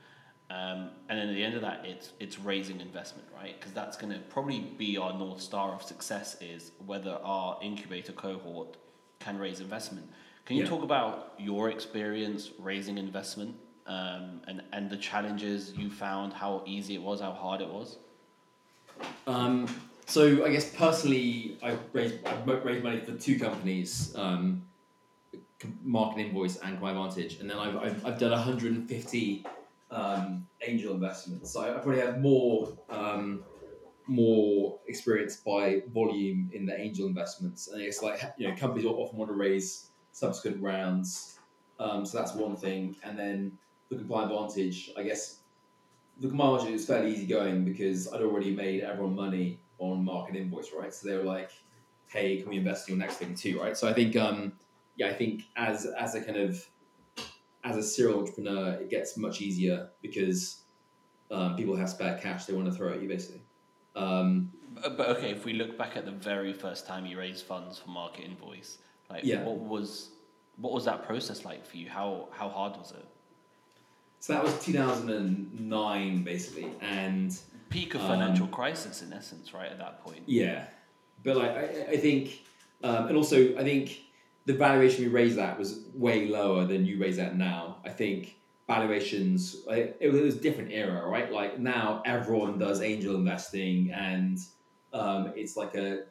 [0.48, 3.54] Um, and then at the end of that, it's it's raising investment, right?
[3.58, 8.12] Because that's going to probably be our north star of success is whether our incubator
[8.12, 8.76] cohort
[9.18, 10.06] can raise investment.
[10.44, 10.68] Can you Yeah.
[10.74, 13.56] talk about your experience raising investment
[13.88, 17.98] um, and and the challenges you found, how easy it was, how hard it was?
[19.26, 19.66] Um,
[20.06, 24.62] so I guess personally, I raised I raised money for two companies, um,
[25.82, 29.46] Market Invoice and Comply Advantage, and then I've, I've, I've done 150
[29.90, 31.52] um, angel investments.
[31.52, 33.42] So I probably have more um,
[34.06, 39.18] more experience by volume in the angel investments, and it's like you know companies often
[39.18, 41.40] want to raise subsequent rounds,
[41.80, 45.40] um, so that's one thing, and then the Comply Advantage, I guess
[46.20, 50.70] the margin was fairly easy going because I'd already made everyone money on market invoice,
[50.76, 50.92] right?
[50.92, 51.50] So they were like,
[52.08, 53.76] "Hey, can we invest in your next thing too?" Right?
[53.76, 54.52] So I think, um,
[54.96, 56.66] yeah, I think as as a kind of
[57.64, 60.62] as a serial entrepreneur, it gets much easier because
[61.30, 63.42] um, people have spare cash they want to throw at you, basically.
[63.96, 67.44] Um, But, but okay, if we look back at the very first time you raised
[67.46, 68.78] funds for Market Invoice,
[69.10, 69.42] like Yeah.
[69.42, 70.10] what was
[70.58, 71.88] what was that process like for you?
[71.88, 73.06] How how hard was it?
[74.20, 79.78] so that was 2009, basically, and Peak of Um, financial crisis, in essence, right at
[79.78, 80.22] that point.
[80.26, 80.64] Yeah,
[81.22, 82.42] but like I, I think,
[82.82, 84.02] um, and also I think
[84.44, 87.78] the valuation we raised that was way lower than you raise that now.
[87.84, 88.36] I think
[88.68, 91.32] valuations it was, it was a different era, right?
[91.32, 94.38] Like now everyone does angel investing, and
[94.92, 96.04] um, it's like a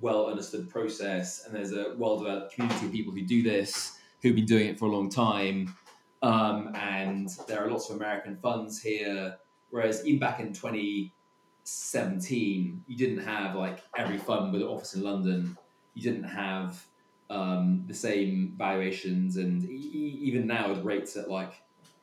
[0.00, 4.34] well understood process, and there's a well developed community of people who do this who've
[4.34, 5.74] been doing it for a long time,
[6.22, 9.36] um, and there are lots of American funds here.
[9.72, 15.02] Whereas even back in 2017, you didn't have like every fund with an office in
[15.02, 15.56] London.
[15.94, 16.84] You didn't have
[17.30, 21.54] um, the same valuations, and e- even now with rates at like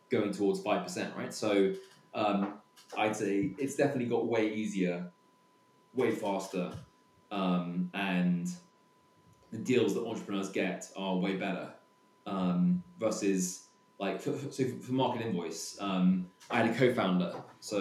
[0.10, 1.32] going towards five percent, right?
[1.32, 1.75] So
[2.15, 2.55] um,
[2.97, 5.12] I'd say it's definitely got way easier,
[5.93, 6.71] way faster,
[7.29, 8.49] um, and
[9.51, 11.69] the deals that entrepreneurs get are way better
[12.25, 13.68] um, versus
[13.99, 15.77] like for, so for market invoice.
[15.79, 17.79] Um, I had a co-founder, so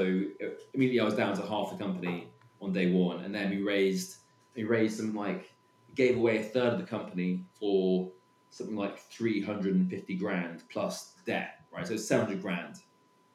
[0.74, 2.28] immediately I was down to half the company
[2.61, 4.16] on day one, and then we raised
[4.54, 5.52] we raised some like
[5.94, 8.11] gave away a third of the company for
[8.50, 11.87] something like three hundred and fifty grand plus debt, right?
[11.87, 12.76] So seven hundred grand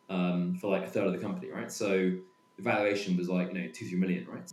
[0.10, 1.72] um, for like a third of the company, right?
[1.72, 2.12] So
[2.58, 4.52] the valuation was like you know two three million, right?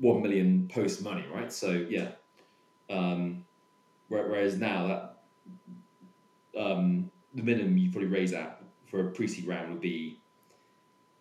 [0.00, 1.52] One million post money, right?
[1.52, 2.12] So yeah.
[2.88, 3.44] Um,
[4.08, 5.12] whereas now that
[6.58, 10.18] um, the minimum you probably raise at for a pre-seed round would be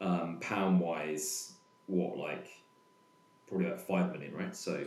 [0.02, 1.54] um, pound wise
[1.88, 2.48] what like
[3.48, 4.86] probably about five million right so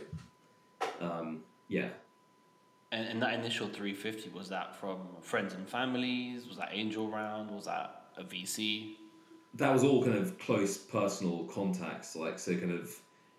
[1.01, 1.89] um, yeah
[2.91, 6.47] And, and that initial 350, was that from friends and families?
[6.47, 7.49] Was that angel round?
[7.51, 8.95] Was that a VC?
[9.55, 12.93] that was all kind of close personal contacts like so kind of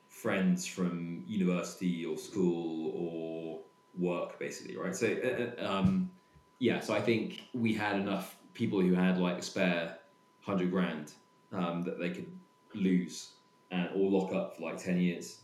[0.09, 3.61] friends from university or school or
[3.99, 6.11] work basically right so uh, uh, um,
[6.59, 9.99] yeah so i think we had enough people who had like a spare
[10.45, 11.13] 100 grand
[11.53, 12.31] um, that they could
[12.75, 13.33] lose
[13.71, 15.39] and or lock up for like 10 years.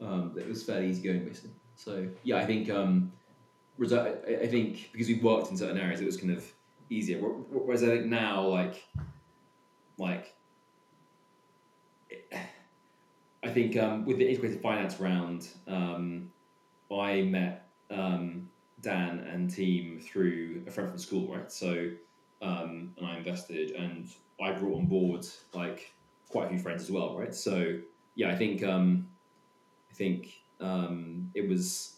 [0.00, 1.50] Um, it was fairly easy going basically.
[1.76, 3.12] So yeah i think um,
[3.82, 6.44] I think because we worked in certain areas it was kind of
[6.90, 7.18] easier.
[7.18, 8.84] Whereas i think now like
[9.98, 10.34] like
[13.42, 16.30] I think um, with the integrated finance round, um,
[16.92, 18.49] I met um,
[18.82, 21.50] Dan and team through a friend from school, right?
[21.50, 21.90] So,
[22.42, 24.08] um, and I invested, and
[24.40, 25.92] I brought on board like
[26.28, 27.34] quite a few friends as well, right?
[27.34, 27.78] So,
[28.14, 29.08] yeah, I think um,
[29.90, 31.96] I think um, it was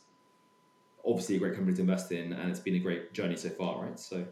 [1.06, 3.82] obviously a great company to invest in, and it's been a great journey so far,
[3.84, 3.98] right?
[3.98, 4.24] So,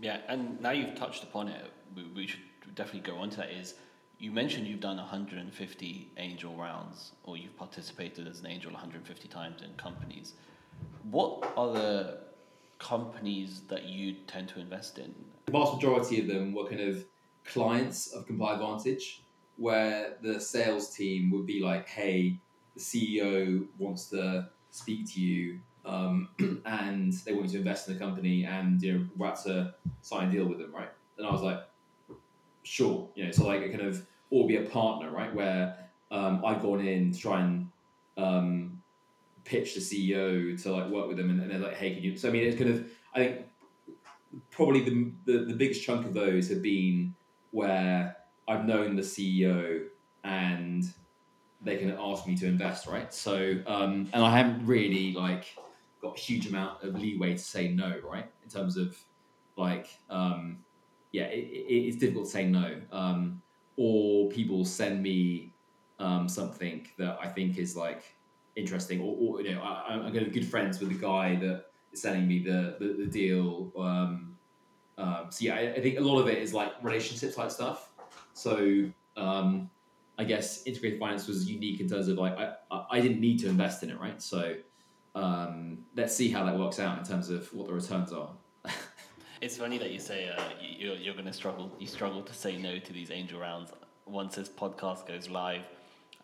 [0.00, 2.40] Yeah, and now you've touched upon it, we, we should
[2.74, 3.50] definitely go on to that.
[3.50, 3.74] Is
[4.18, 9.62] you mentioned you've done 150 angel rounds, or you've participated as an angel 150 times
[9.62, 10.34] in companies.
[11.10, 12.18] What are the
[12.78, 15.14] companies that you tend to invest in?
[15.46, 17.04] the vast majority of them were kind of
[17.44, 19.22] clients of Comply Advantage,
[19.56, 22.38] where the sales team would be like, "Hey,
[22.74, 26.28] the CEO wants to speak to you, um,
[26.64, 29.74] and they want you to invest in the company, and you know, we're about to
[30.00, 31.60] sign a deal with them, right?" And I was like,
[32.62, 35.76] "Sure," you know, so like it kind of or be a partner, right, where
[36.10, 37.68] um, I've gone in to try and
[38.16, 38.81] um,
[39.44, 42.16] pitch the CEO to like work with them, and, and they're like, "Hey, can you?"
[42.16, 43.46] So I mean, it's kind of I think
[44.50, 47.14] probably the, the the biggest chunk of those have been
[47.50, 48.16] where
[48.48, 49.86] I've known the CEO
[50.24, 50.84] and
[51.60, 53.12] they can ask me to invest, right?
[53.12, 55.56] So um, and I haven't really like
[56.00, 58.28] got a huge amount of leeway to say no, right?
[58.42, 58.96] In terms of
[59.56, 60.58] like um,
[61.12, 62.80] yeah, it, it, it's difficult to say no.
[62.90, 63.42] Um,
[63.76, 65.52] or people send me
[65.98, 68.16] um, something that I think is like
[68.56, 71.36] interesting, or, or you know, I, I'm going to be good friends with the guy
[71.36, 73.72] that is selling me the the, the deal.
[73.78, 74.36] Um,
[74.98, 77.90] um, so yeah, I, I think a lot of it is like relationship type stuff.
[78.34, 78.84] So
[79.16, 79.70] um,
[80.18, 82.54] I guess integrated finance was unique in terms of like I,
[82.90, 84.20] I didn't need to invest in it, right?
[84.22, 84.54] So
[85.14, 88.30] um, let's see how that works out in terms of what the returns are.
[89.40, 91.68] It's funny that you say uh, you- you're, you're going to struggle.
[91.80, 93.72] You struggle to say no to these angel rounds
[94.06, 95.62] once this podcast goes live.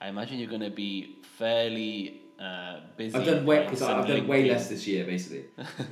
[0.00, 3.16] I imagine you're going to be fairly uh, busy.
[3.16, 5.04] I've done way because I've done way less this year.
[5.04, 5.46] Basically,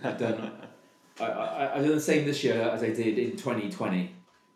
[0.04, 0.52] I've done
[1.20, 4.14] I, I, I've done the same this year as I did in 2020.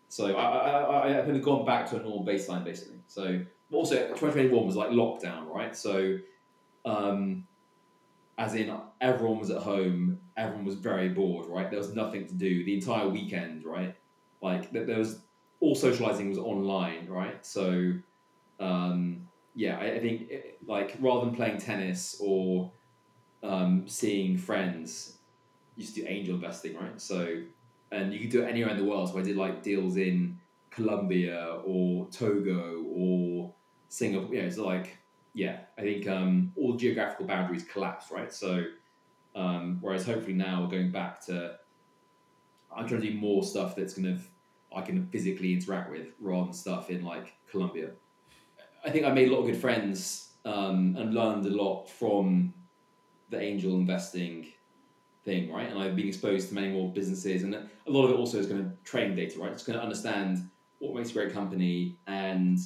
[0.09, 2.98] So I, I, I, I've kind of gone back to a normal baseline basically.
[3.07, 3.40] So
[3.72, 5.76] also 2021 was like lockdown, right?
[5.76, 6.18] So
[6.84, 7.46] um,
[8.38, 11.70] as in everyone was at home, everyone was very bored, right?
[11.70, 13.94] There was nothing to do the entire weekend, right?
[14.42, 15.20] Like th- there was
[15.61, 17.44] all socializing was online, right?
[17.46, 17.92] So
[18.59, 22.70] um, yeah, I, I think it, like rather than playing tennis or
[23.42, 25.16] um, seeing friends,
[25.76, 27.01] you used to do angel investing, right?
[27.01, 27.42] So
[27.92, 29.11] and you could do it anywhere in the world.
[29.11, 30.38] So I did like deals in
[30.70, 33.53] Colombia or Togo or
[33.88, 34.34] Singapore.
[34.34, 34.98] Yeah, so like
[35.34, 38.32] yeah, I think um, all geographical boundaries collapse, right?
[38.32, 38.64] So
[39.34, 41.57] um, whereas hopefully now we're going back to
[42.74, 44.26] I'm trying to do more stuff that's kind of
[44.74, 47.90] I can physically interact with rather than stuff in like Colombia.
[48.85, 52.55] I think I made a lot of good friends um, and learned a lot from
[53.31, 54.47] the angel investing
[55.24, 55.68] thing, right?
[55.68, 58.47] And I've been exposed to many more businesses, and a lot of it also is
[58.47, 59.53] going to train data, right?
[59.53, 62.59] It's going to understand what makes a great company, and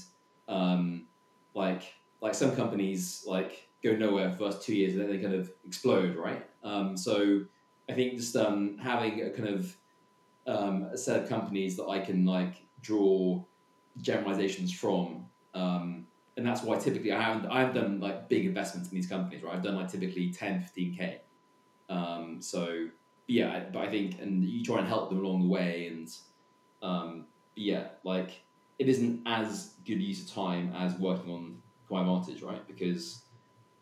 [0.49, 1.07] um,
[1.55, 5.19] like like some companies like go nowhere for the first two years, and then they
[5.19, 6.47] kind of explode, right?
[6.63, 7.45] Um, so
[7.89, 9.77] I think just um, having a kind of
[10.47, 13.43] um, a set of companies that I can like draw
[14.01, 15.27] generalizations from.
[15.55, 19.43] Um, and that's why typically I haven't I've done like big investments in these companies,
[19.43, 19.55] right?
[19.55, 21.19] I've done like typically 10, 15k.
[21.89, 22.89] Um, so
[23.27, 26.11] yeah, but I think and you try and help them along the way, and
[26.83, 28.43] um, yeah, like
[28.79, 32.67] it isn't as good use of time as working on Comply Advantage, right?
[32.67, 33.23] Because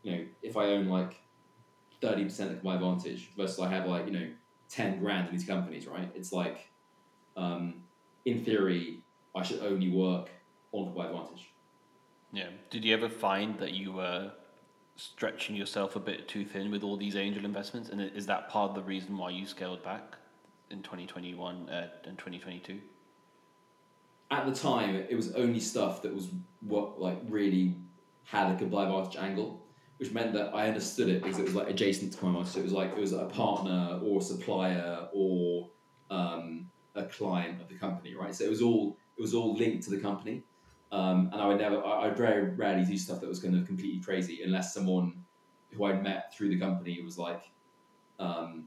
[0.03, 1.21] you know if I own like
[2.01, 4.29] thirty percent of Comply Advantage versus I have like you know
[4.69, 6.11] ten grand in these companies, right?
[6.15, 6.71] It's like
[7.37, 7.83] um,
[8.25, 9.03] in theory
[9.35, 10.29] I should only work
[10.73, 11.52] on Comply Advantage.
[12.33, 12.49] Yeah.
[12.71, 14.33] Did you ever find that you were
[14.97, 17.91] stretching yourself a bit too thin with all these angel investments?
[17.91, 20.17] And is that part of the reason why you scaled back
[20.71, 22.81] in 2021 uh, and 2022?
[24.33, 26.29] at the time it was only stuff that was
[26.61, 27.77] what like really
[28.25, 29.63] had like a advantage angle
[29.99, 32.61] which meant that I understood it because it was like adjacent to Comply Advantage so
[32.61, 35.69] it was like it was a partner or a supplier or
[36.11, 39.85] um, a client of the company right so it was all it was all linked
[39.85, 40.43] to the company
[40.93, 43.67] um, and I would never I, I very rarely do stuff that was kind of
[43.67, 45.25] completely crazy unless someone
[45.73, 47.43] who I'd met through the company was like
[48.21, 48.67] um,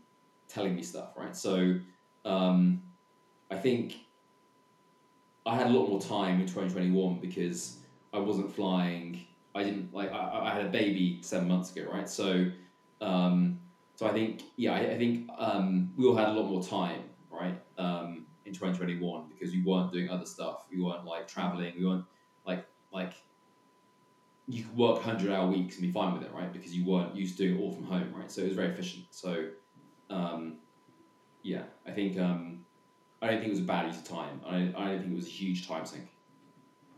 [0.49, 1.80] telling me stuff right so
[2.26, 2.82] um,
[3.51, 3.95] I think
[5.45, 7.78] I had a lot more time in 2021 because
[8.13, 9.26] I wasn't flying.
[9.53, 10.11] I didn't like.
[10.11, 12.09] I, I had a baby seven months ago, right?
[12.09, 12.47] So,
[13.01, 13.59] um,
[13.95, 17.03] so I think yeah, I, I think um, we all had a lot more time,
[17.30, 17.61] right?
[17.78, 20.65] Um, in 2021 because we weren't doing other stuff.
[20.71, 21.73] We weren't like traveling.
[21.78, 22.05] We weren't
[22.96, 23.14] like.
[24.48, 26.54] You could work hundred hour weeks and be fine with it, right?
[26.54, 28.32] Because you weren't used to doing it all from home, right?
[28.32, 29.06] So it was very efficient.
[29.10, 29.48] So,
[30.12, 30.58] um,
[31.41, 32.64] yeah, I think um,
[33.24, 34.39] I don't think it was a bad use of time.
[34.46, 36.08] I, I don't think it was a huge time sink.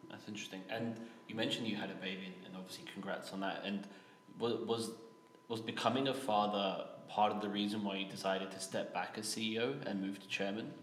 [0.09, 0.61] That's interesting.
[0.69, 0.97] And
[1.29, 3.61] you mentioned you had a baby, and obviously, congrats on that.
[3.63, 3.87] And
[4.39, 4.91] was was
[5.47, 9.25] was becoming a father part of the reason why you decided to step back as
[9.25, 10.73] CEO and move to chairman,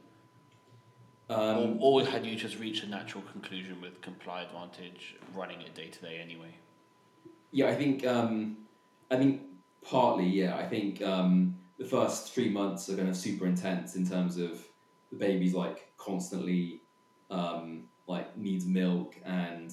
[1.31, 5.75] Um, or, or had you just reached a natural conclusion with Comply Advantage running it
[5.75, 6.55] day to day anyway?
[7.55, 8.57] yeah, I think um,
[9.12, 9.43] I think
[9.89, 10.57] partly yeah.
[10.57, 14.61] I think um, the first three months are kind of super intense in terms of
[15.12, 16.83] the baby's like constantly
[17.31, 19.72] um, like needs milk, and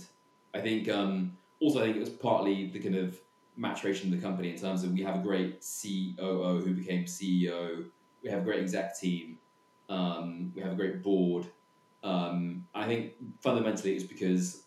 [0.54, 3.20] I think um, also I think it was partly the kind of
[3.58, 7.86] maturation of the company in terms of we have a great COO who became CEO.
[8.24, 9.40] We have a great exec team.
[9.90, 11.48] Um, we have a great board.
[12.04, 14.64] Um, I think fundamentally it's because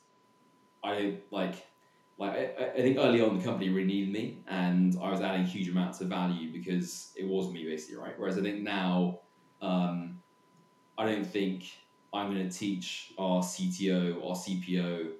[0.84, 1.66] I like
[2.18, 5.44] like I, I think early on the company really needed me and I was adding
[5.44, 8.14] huge amounts of value because it was me basically right?
[8.16, 9.20] Whereas I think now
[9.60, 10.20] um,
[10.96, 11.64] I don't think
[12.12, 15.10] I'm going to teach our CTO or CPO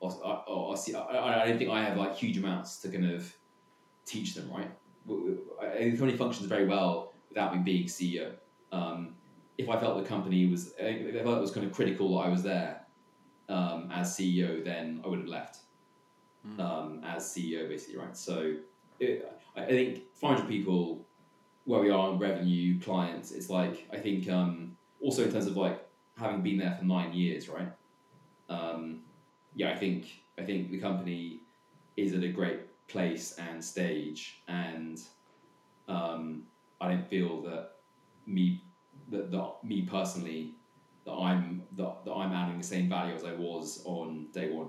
[0.00, 3.32] or, or, or I, I don't think I have like huge amounts to kind of
[4.04, 4.70] teach them right?
[5.62, 8.32] I think the company functions very well without me being CEO
[8.72, 9.14] um,
[9.58, 12.26] if I felt the company was, if I felt it was kind of critical that
[12.26, 12.86] I was there
[13.48, 15.58] um, as CEO, then I would have left
[16.46, 16.60] Mm.
[16.60, 18.16] um, as CEO, basically, right?
[18.16, 18.54] So
[18.98, 21.06] it, I think 500 people,
[21.64, 25.56] where we are on revenue, clients, it's like, I think um, also in terms of
[25.56, 25.86] like
[26.16, 27.70] having been there for nine years, right?
[28.48, 29.02] Um,
[29.54, 31.40] yeah, I think I think the company
[31.96, 35.00] is at a great place and stage, and
[35.86, 36.42] um,
[36.80, 37.72] I don't feel that
[38.26, 38.62] me
[39.10, 40.54] that, that me personally
[41.04, 44.68] that I'm that, that I'm adding the same value as I was on day one.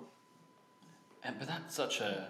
[1.23, 2.29] And but that's such a.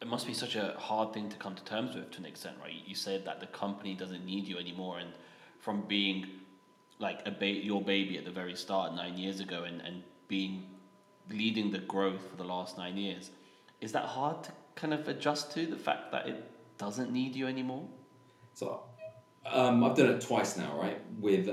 [0.00, 2.56] It must be such a hard thing to come to terms with to an extent,
[2.60, 2.72] right?
[2.86, 5.10] You said that the company doesn't need you anymore, and
[5.58, 6.26] from being
[7.00, 10.64] like a ba- your baby at the very start nine years ago, and, and being
[11.30, 13.30] leading the growth for the last nine years,
[13.80, 17.46] is that hard to kind of adjust to the fact that it doesn't need you
[17.46, 17.86] anymore?
[18.54, 18.82] So
[19.52, 21.00] um, I've done it twice now, right?
[21.18, 21.46] With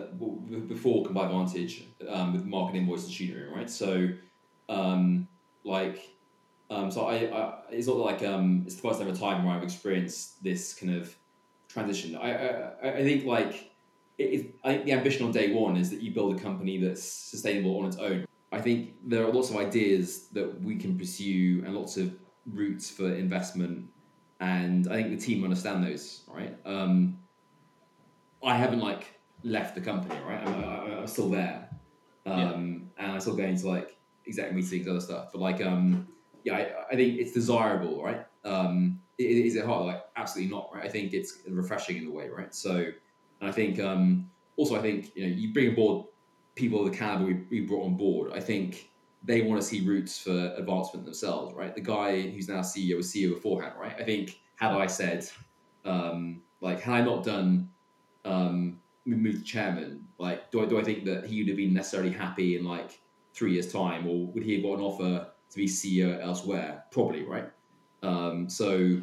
[0.68, 3.70] before Comply Advantage um, with market invoice and tutoring, right?
[3.70, 4.10] So
[4.70, 5.28] um,
[5.64, 6.16] like
[6.70, 9.64] um, so I, I it's not like um, it's the first ever time where I've
[9.64, 11.16] experienced this kind of
[11.68, 12.16] transition.
[12.16, 12.32] I
[12.84, 13.72] I, I think like
[14.18, 16.78] it, it, I think the ambition on day one is that you build a company
[16.78, 18.26] that's sustainable on its own.
[18.52, 22.16] I think there are lots of ideas that we can pursue and lots of
[22.52, 23.88] routes for investment,
[24.40, 26.56] and I think the team understand those, right?
[26.66, 27.20] Um,
[28.46, 30.46] I haven't like left the company, right?
[30.46, 31.70] I'm, I, I'm still there,
[32.26, 35.30] um, and I'm still going to like exec meetings, other stuff.
[35.32, 36.08] But like, um,
[36.44, 38.26] yeah, I, I think it's desirable, right?
[38.44, 39.86] Um, is it hard?
[39.86, 40.86] Like, absolutely not, right?
[40.86, 42.54] I think it's refreshing in a way, right?
[42.54, 42.86] So,
[43.42, 46.08] and I think um, also I think you know you bring aboard
[46.56, 48.32] people of the caliber we, we brought on board.
[48.34, 48.90] I think
[49.24, 51.74] they want to see routes for advancement themselves, right?
[51.74, 53.96] The guy who's now CEO was CEO beforehand, right?
[54.00, 55.28] I think had I said,
[55.84, 57.70] um, like, had I not done
[58.26, 62.12] um, to chairman, like, do I do I think that he would have been necessarily
[62.12, 63.00] happy in like
[63.34, 66.84] three years' time, or would he have got an offer to be CEO elsewhere?
[66.92, 67.50] Probably, right?
[68.02, 69.02] Um, so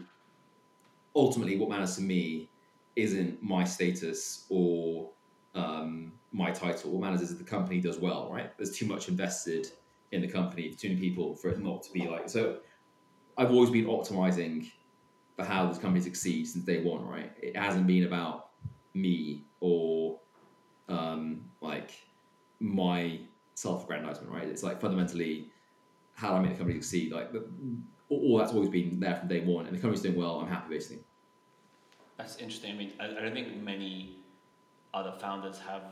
[1.14, 2.48] ultimately, what matters to me
[2.96, 5.10] isn't my status or
[5.54, 6.92] um, my title.
[6.92, 8.56] What matters is that the company does well, right?
[8.56, 9.68] There's too much invested
[10.12, 12.28] in the company, too many people for it not to be like.
[12.28, 12.58] So
[13.36, 14.70] I've always been optimizing
[15.36, 17.32] for how this company succeeds since day one, right?
[17.40, 18.50] It hasn't been about
[18.94, 20.20] me or
[20.88, 21.92] um, like
[22.60, 23.20] my
[23.54, 24.48] self-aggrandizement, right?
[24.48, 25.50] It's like fundamentally
[26.14, 27.12] how do I make the company succeed.
[27.12, 27.30] Like
[28.08, 30.40] all that's always been there from day one, and the company's doing well.
[30.40, 31.04] I'm happy basically.
[32.16, 32.72] That's interesting.
[32.72, 34.16] I mean, I, I don't think many
[34.94, 35.82] other founders have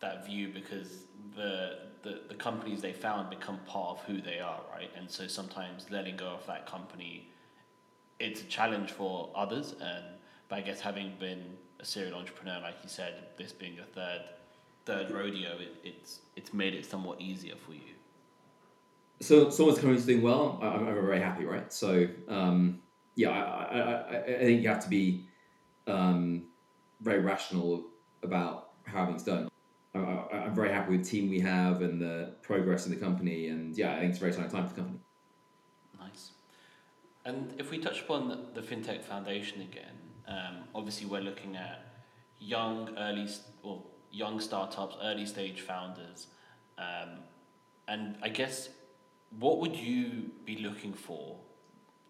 [0.00, 4.60] that view because the, the the companies they found become part of who they are,
[4.70, 4.90] right?
[4.96, 7.30] And so sometimes letting go of that company,
[8.18, 9.74] it's a challenge for others.
[9.80, 10.04] And
[10.48, 11.56] but I guess having been
[11.86, 14.22] serial entrepreneur, like you said, this being your third
[14.84, 17.94] third rodeo, it, it's it's made it somewhat easier for you.
[19.20, 20.58] So someone's company's doing well.
[20.62, 21.72] I'm, I'm very happy, right?
[21.72, 22.80] So um,
[23.14, 25.26] yeah, I, I, I, think you have to be
[25.86, 26.44] um,
[27.00, 27.86] very rational
[28.22, 29.48] about how everything's done.
[29.94, 32.98] I, I, I'm very happy with the team we have and the progress in the
[32.98, 35.00] company, and yeah, I think it's a very exciting time for the company.
[35.98, 36.32] Nice.
[37.24, 41.84] And if we touch upon the, the FinTech Foundation again, um, obviously we're looking at
[42.38, 43.28] young, early,
[43.62, 46.28] well, young startups, early stage founders,
[46.78, 47.18] um,
[47.88, 48.68] and I guess
[49.38, 51.36] what would you be looking for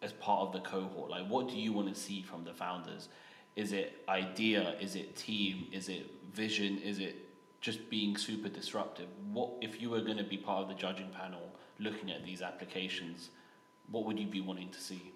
[0.02, 1.10] as part of the cohort?
[1.10, 3.08] Like, what do you want to see from the founders?
[3.56, 4.76] Is it idea?
[4.80, 5.66] Is it team?
[5.72, 6.78] Is it vision?
[6.78, 7.26] Is it
[7.60, 9.08] just being super disruptive?
[9.32, 12.42] What if you were going to be part of the judging panel looking at these
[12.42, 13.30] applications?
[13.90, 15.12] What would you be wanting to see?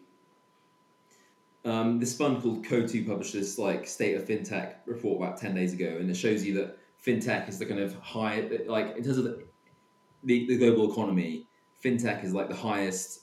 [1.64, 5.74] Um, this fund called Coatue published this like state of fintech report about ten days
[5.74, 9.18] ago, and it shows you that fintech is the kind of high, like in terms
[9.18, 9.44] of the,
[10.24, 11.46] the, the global economy,
[11.84, 13.22] fintech is like the highest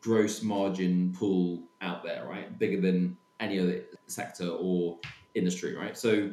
[0.00, 2.58] gross margin pool out there, right?
[2.58, 4.98] Bigger than any other sector or
[5.34, 5.96] industry, right?
[5.96, 6.32] So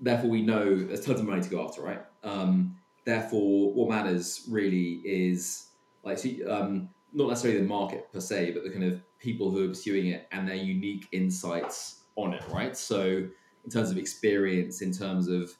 [0.00, 2.02] therefore, we know there's tons of money to go after, right?
[2.22, 5.68] Um, therefore, what matters really is
[6.02, 9.64] like see, um, not necessarily the market per se, but the kind of people who
[9.64, 12.76] are pursuing it and their unique insights on it, right?
[12.76, 13.26] So,
[13.64, 15.52] in terms of experience, in terms of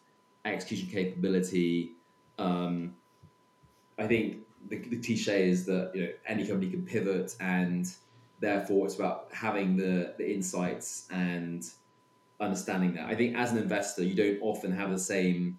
[0.45, 1.93] execution capability,
[2.39, 2.95] um,
[3.99, 4.39] I think
[4.69, 7.87] the, the cliche is that you know any company can pivot, and
[8.41, 11.65] therefore it's about having the the insights and
[12.41, 13.07] understanding that.
[13.07, 15.59] I think as an investor, you don't often have the same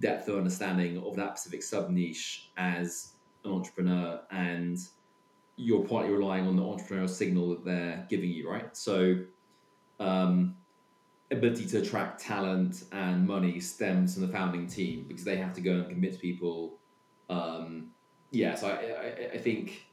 [0.00, 3.12] depth of understanding of that specific sub niche as
[3.44, 4.78] an entrepreneur and
[5.56, 8.76] you're partly relying on the entrepreneurial signal that they're giving you, right?
[8.76, 9.16] So,
[9.98, 10.56] um,
[11.30, 15.60] ability to attract talent and money stems from the founding team because they have to
[15.60, 16.78] go and commit people.
[17.28, 17.88] Um,
[18.30, 19.86] yeah, so I, I, I think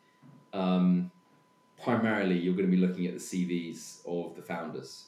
[0.52, 1.10] um,
[1.82, 5.08] primarily you're going to be looking at the CVs of the founders.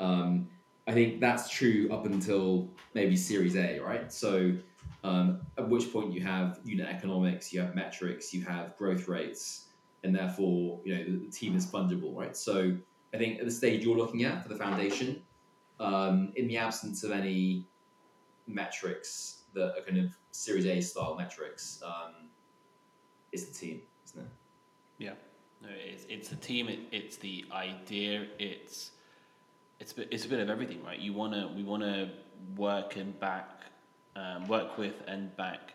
[0.00, 0.48] Um,
[0.88, 4.12] I think that's true up until maybe Series A, right?
[4.12, 4.52] So
[5.04, 9.66] um, at which point you have unit economics, you have metrics, you have growth rates,
[10.04, 12.36] and therefore you know the, the team is fungible, right?
[12.36, 12.76] So
[13.14, 15.22] I think at the stage you're looking at for the foundation,
[15.78, 17.66] um, in the absence of any
[18.46, 22.28] metrics that are kind of Series A style metrics, um,
[23.32, 24.28] is the team, isn't it?
[24.98, 25.12] Yeah,
[25.62, 26.68] no, it's it's the team.
[26.68, 28.26] It, it's the idea.
[28.38, 28.92] It's
[29.80, 30.98] it's a bit, it's a bit of everything, right?
[30.98, 32.12] You wanna we wanna
[32.56, 33.48] work and back,
[34.16, 35.74] um, work with and back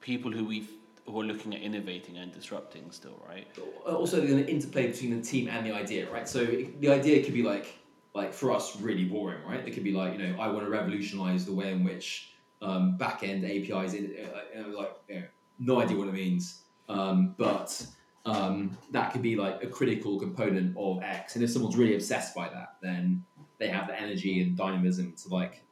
[0.00, 0.68] people who we
[1.06, 3.46] who are looking at innovating and disrupting still, right?
[3.86, 6.28] also the interplay between the team and the idea, right?
[6.28, 7.78] So the idea could be like
[8.14, 9.66] like for us really boring, right?
[9.66, 12.32] It could be like you know I want to revolutionize the way in which
[12.62, 15.26] um, back end APIs, in, uh, uh, like you know,
[15.58, 17.86] no idea what it means, um, but
[18.24, 21.36] um, that could be like a critical component of X.
[21.36, 23.24] And if someone's really obsessed by that, then
[23.58, 25.62] they have the energy and dynamism to like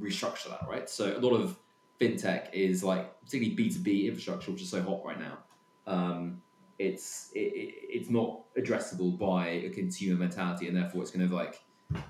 [0.00, 0.88] restructure that, right?
[0.88, 1.56] So a lot of
[2.00, 5.38] fintech is like particularly B two B infrastructure, which is so hot right now.
[5.86, 6.42] Um,
[6.78, 11.32] it's it, it, it's not addressable by a consumer mentality, and therefore it's kind of
[11.32, 11.60] like,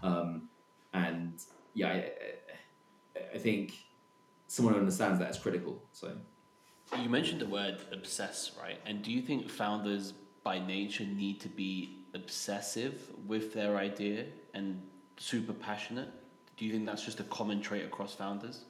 [0.03, 0.49] um,
[0.95, 1.34] and
[1.74, 2.12] yeah, I,
[3.34, 3.74] I think
[4.47, 5.82] someone who understands that is critical.
[5.93, 6.16] So
[6.99, 8.78] You mentioned the word obsess, right?
[8.84, 14.80] And do you think founders by nature need to be obsessive with their idea and
[15.16, 16.09] super passionate?
[16.57, 18.64] Do you think that's just a common trait across founders?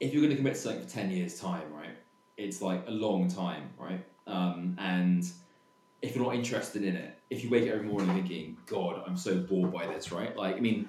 [0.00, 1.96] If you're going to commit to something for 10 years time right
[2.36, 4.04] it's like a long time right?
[4.26, 5.24] Um, and
[6.02, 9.16] if you're not interested in it if you wake up every morning thinking god i'm
[9.16, 10.36] so bored by this right?
[10.36, 10.88] Like i mean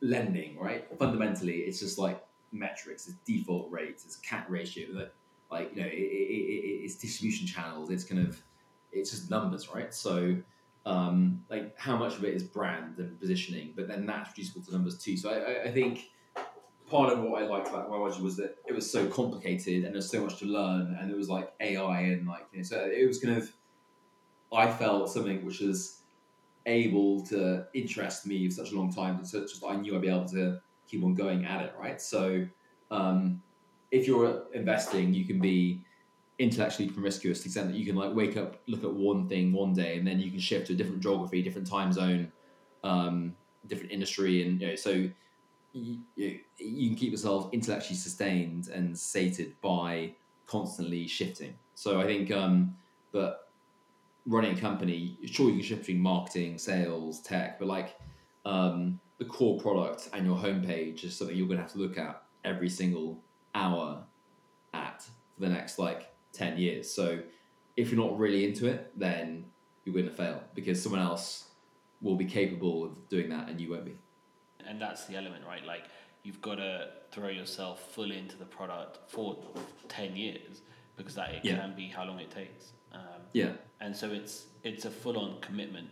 [0.00, 0.86] lending right?
[0.98, 5.12] Fundamentally it's just like metrics it's default rates it's cat ratio that
[5.50, 8.40] like you know it, it, it, it's distribution channels it's kind of
[8.92, 9.94] it's just numbers right?
[9.94, 10.36] So
[10.86, 14.72] um, like how much of it is brand and positioning but then that's reducible to
[14.72, 15.16] numbers too.
[15.16, 16.10] So I, I think
[16.90, 20.10] part of what I liked about biology was that it was so complicated and there's
[20.10, 23.06] so much to learn, and it was like AI and like you know, so it
[23.06, 23.50] was kind of
[24.52, 26.02] I felt something which was
[26.66, 30.08] able to interest me for such a long time, so just I knew I'd be
[30.08, 32.00] able to keep on going at it, right?
[32.00, 32.46] So
[32.90, 33.42] um,
[33.90, 35.84] if you're investing, you can be
[36.38, 39.52] intellectually promiscuous to the extent that you can like wake up, look at one thing
[39.52, 42.32] one day, and then you can shift to a different geography, different time zone,
[42.82, 43.36] um,
[43.66, 45.08] different industry, and you know so
[45.72, 50.12] you, you, can keep yourself intellectually sustained and sated by
[50.46, 51.54] constantly shifting.
[51.74, 52.76] So I think, um,
[53.12, 53.48] but
[54.26, 57.96] running a company, sure you can shift between marketing, sales, tech, but like
[58.44, 61.98] um, the core product and your homepage is something you're going to have to look
[61.98, 63.18] at every single
[63.54, 64.02] hour
[64.74, 65.02] at
[65.34, 66.90] for the next like 10 years.
[66.92, 67.20] So
[67.76, 69.44] if you're not really into it, then
[69.84, 71.48] you're going to fail because someone else
[72.02, 73.94] will be capable of doing that and you won't be.
[74.68, 75.64] And that's the element, right?
[75.64, 75.84] Like
[76.22, 79.38] you've got to throw yourself fully into the product for
[79.88, 80.62] 10 years
[80.96, 81.56] because that it Yeah.
[81.58, 82.72] can be how long it takes.
[82.92, 83.00] Um,
[83.32, 83.52] Yeah.
[83.80, 85.88] and so it's it's a full on commitment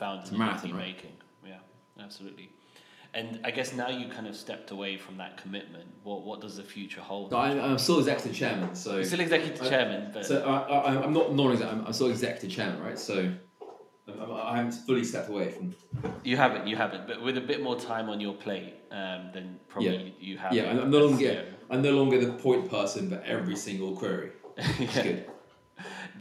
[0.00, 0.86] a to marathon, right?
[0.88, 1.16] making.
[1.46, 1.58] Yeah,
[2.00, 2.50] absolutely.
[3.12, 5.86] And I guess now you kind of stepped away from that commitment.
[6.02, 7.32] What what does the future hold?
[7.34, 11.02] I'm, I'm still executive chairman, so You're still executive I- chairman, but So I, I,
[11.04, 11.80] I'm not non-executive.
[11.80, 12.98] I'm, I'm still executive chairman, right?
[12.98, 13.32] So
[14.08, 15.74] I haven't fully stepped away from.
[16.22, 17.06] you haven't, you haven't.
[17.06, 20.52] But with a bit more time on your plate, um, then probably you have.
[20.52, 21.24] Yeah, I'm, no longer.
[21.24, 24.30] Yeah, I'm no longer the point person for every single query.
[24.78, 25.02] Yeah.
[25.02, 25.26] good.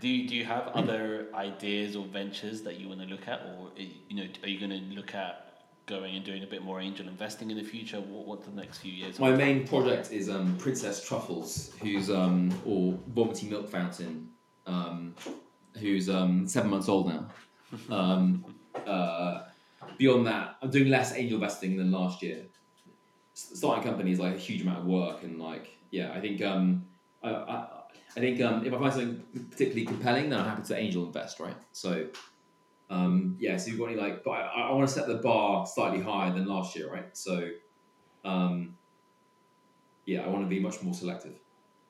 [0.02, 3.40] Do you, do you have other ideas or ventures that you want to look at,
[3.42, 5.46] or uh, you know, are you going to look at
[5.86, 8.02] going and doing a bit more angel investing in the future?
[8.02, 9.20] What what the next few years?
[9.20, 14.30] My main project is um, Princess Truffles, who's um, or Vomiting Milk Fountain,
[14.66, 15.16] um,
[15.80, 17.28] who's um, seven months old now.
[17.90, 18.46] Um,
[18.86, 19.44] uh,
[19.98, 22.46] beyond that, I'm doing less angel investing than last year.
[23.34, 26.86] Starting is like a huge amount of work, and like yeah, I think um,
[27.24, 27.68] I, I,
[28.16, 31.40] I think um, if I find something particularly compelling, then I'm happy to angel invest,
[31.40, 31.56] right?
[31.74, 32.08] So
[32.90, 35.66] um, yeah, so you've got any like, but I, I want to set the bar
[35.66, 37.16] slightly higher than last year, right?
[37.16, 37.50] So
[38.24, 38.78] um,
[40.06, 41.34] yeah, I want to be much more selective.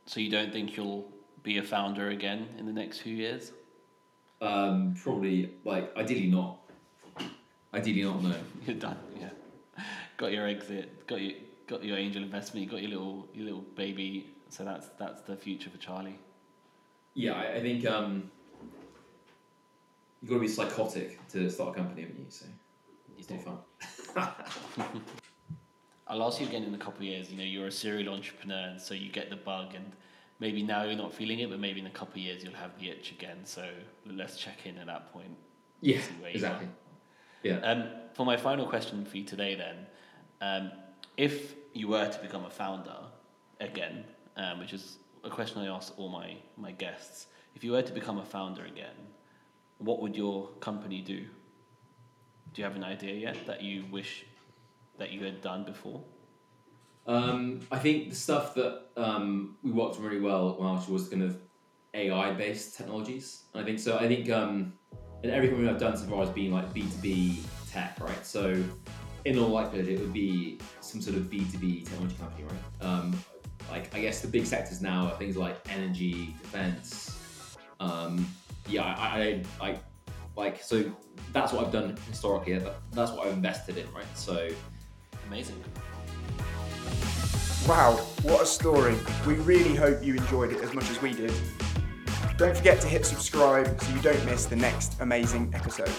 [0.05, 1.11] So you don't think you'll
[1.43, 3.51] be a founder again in the next few years?
[4.41, 6.59] Um, probably like ideally not.
[7.73, 8.23] Ideally not.
[8.23, 8.36] No.
[8.65, 8.97] You're done.
[9.19, 9.29] Yeah,
[10.17, 11.33] got your exit, got your
[11.67, 14.31] got your angel investment, you got your little your little baby.
[14.49, 16.19] So that's that's the future for Charlie.
[17.13, 18.29] Yeah, I, I think um,
[20.21, 22.25] you've got to be psychotic to start a company, haven't you?
[22.29, 22.45] So
[23.17, 23.63] It's not
[24.13, 24.29] fun.
[26.07, 27.31] I'll ask you again in a couple of years.
[27.31, 29.91] You know, you're a serial entrepreneur, and so you get the bug, and
[30.39, 32.77] maybe now you're not feeling it, but maybe in a couple of years you'll have
[32.79, 33.39] the itch again.
[33.43, 33.67] So
[34.05, 35.36] let's check in at that point.
[35.81, 36.67] Yeah, See where you exactly.
[37.43, 37.57] Yeah.
[37.59, 39.86] Um, for my final question for you today, then,
[40.41, 40.71] um,
[41.17, 42.97] if you were to become a founder
[43.59, 44.03] again,
[44.38, 47.93] um, which is a question I ask all my, my guests, if you were to
[47.93, 48.95] become a founder again,
[49.77, 51.25] what would your company do?
[52.53, 54.25] Do you have an idea yet that you wish
[54.97, 56.01] that you had done before?
[57.08, 61.08] Um, I think the stuff that um, we worked on really well when Archie was
[61.08, 61.38] kind of
[61.93, 63.43] AI based technologies.
[63.53, 63.97] And I think so.
[63.97, 64.74] I think um,
[65.24, 68.26] and everything I've done so far has been like B two B tech, right?
[68.26, 68.62] So
[69.26, 72.88] in all likelihood, it would be some sort of B two B technology company, right?
[72.88, 73.18] Um,
[73.70, 77.58] like I guess the big sectors now are things like energy, defense.
[77.80, 78.28] Um,
[78.68, 79.80] yeah, I, I, I
[80.36, 80.91] like so
[81.34, 82.60] that's what I've done historically.
[82.91, 84.06] That's what I've invested in, right?
[84.16, 84.49] So
[85.28, 85.64] Amazing.
[87.67, 88.95] Wow, what a story.
[89.25, 91.33] We really hope you enjoyed it as much as we did.
[92.38, 95.91] Don't forget to hit subscribe so you don't miss the next amazing episode.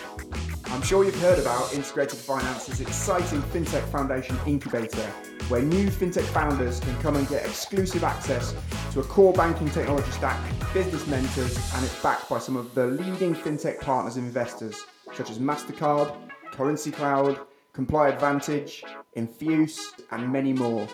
[0.66, 5.06] I'm sure you've heard about Integrated Finance's exciting FinTech Foundation incubator,
[5.48, 8.54] where new FinTech founders can come and get exclusive access
[8.92, 10.38] to a core banking technology stack,
[10.74, 14.84] business mentors, and it's backed by some of the leading FinTech partners and investors,
[15.14, 16.14] such as MasterCard,
[16.52, 17.40] Currency Cloud,
[17.72, 18.84] Comply Advantage,
[19.14, 20.86] Infuse, and many more.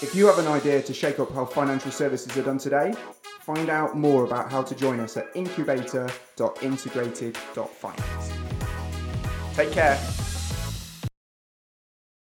[0.00, 2.94] If you have an idea to shake up how financial services are done today,
[3.40, 8.32] find out more about how to join us at incubator.integrated.finance.
[9.56, 9.98] Take care.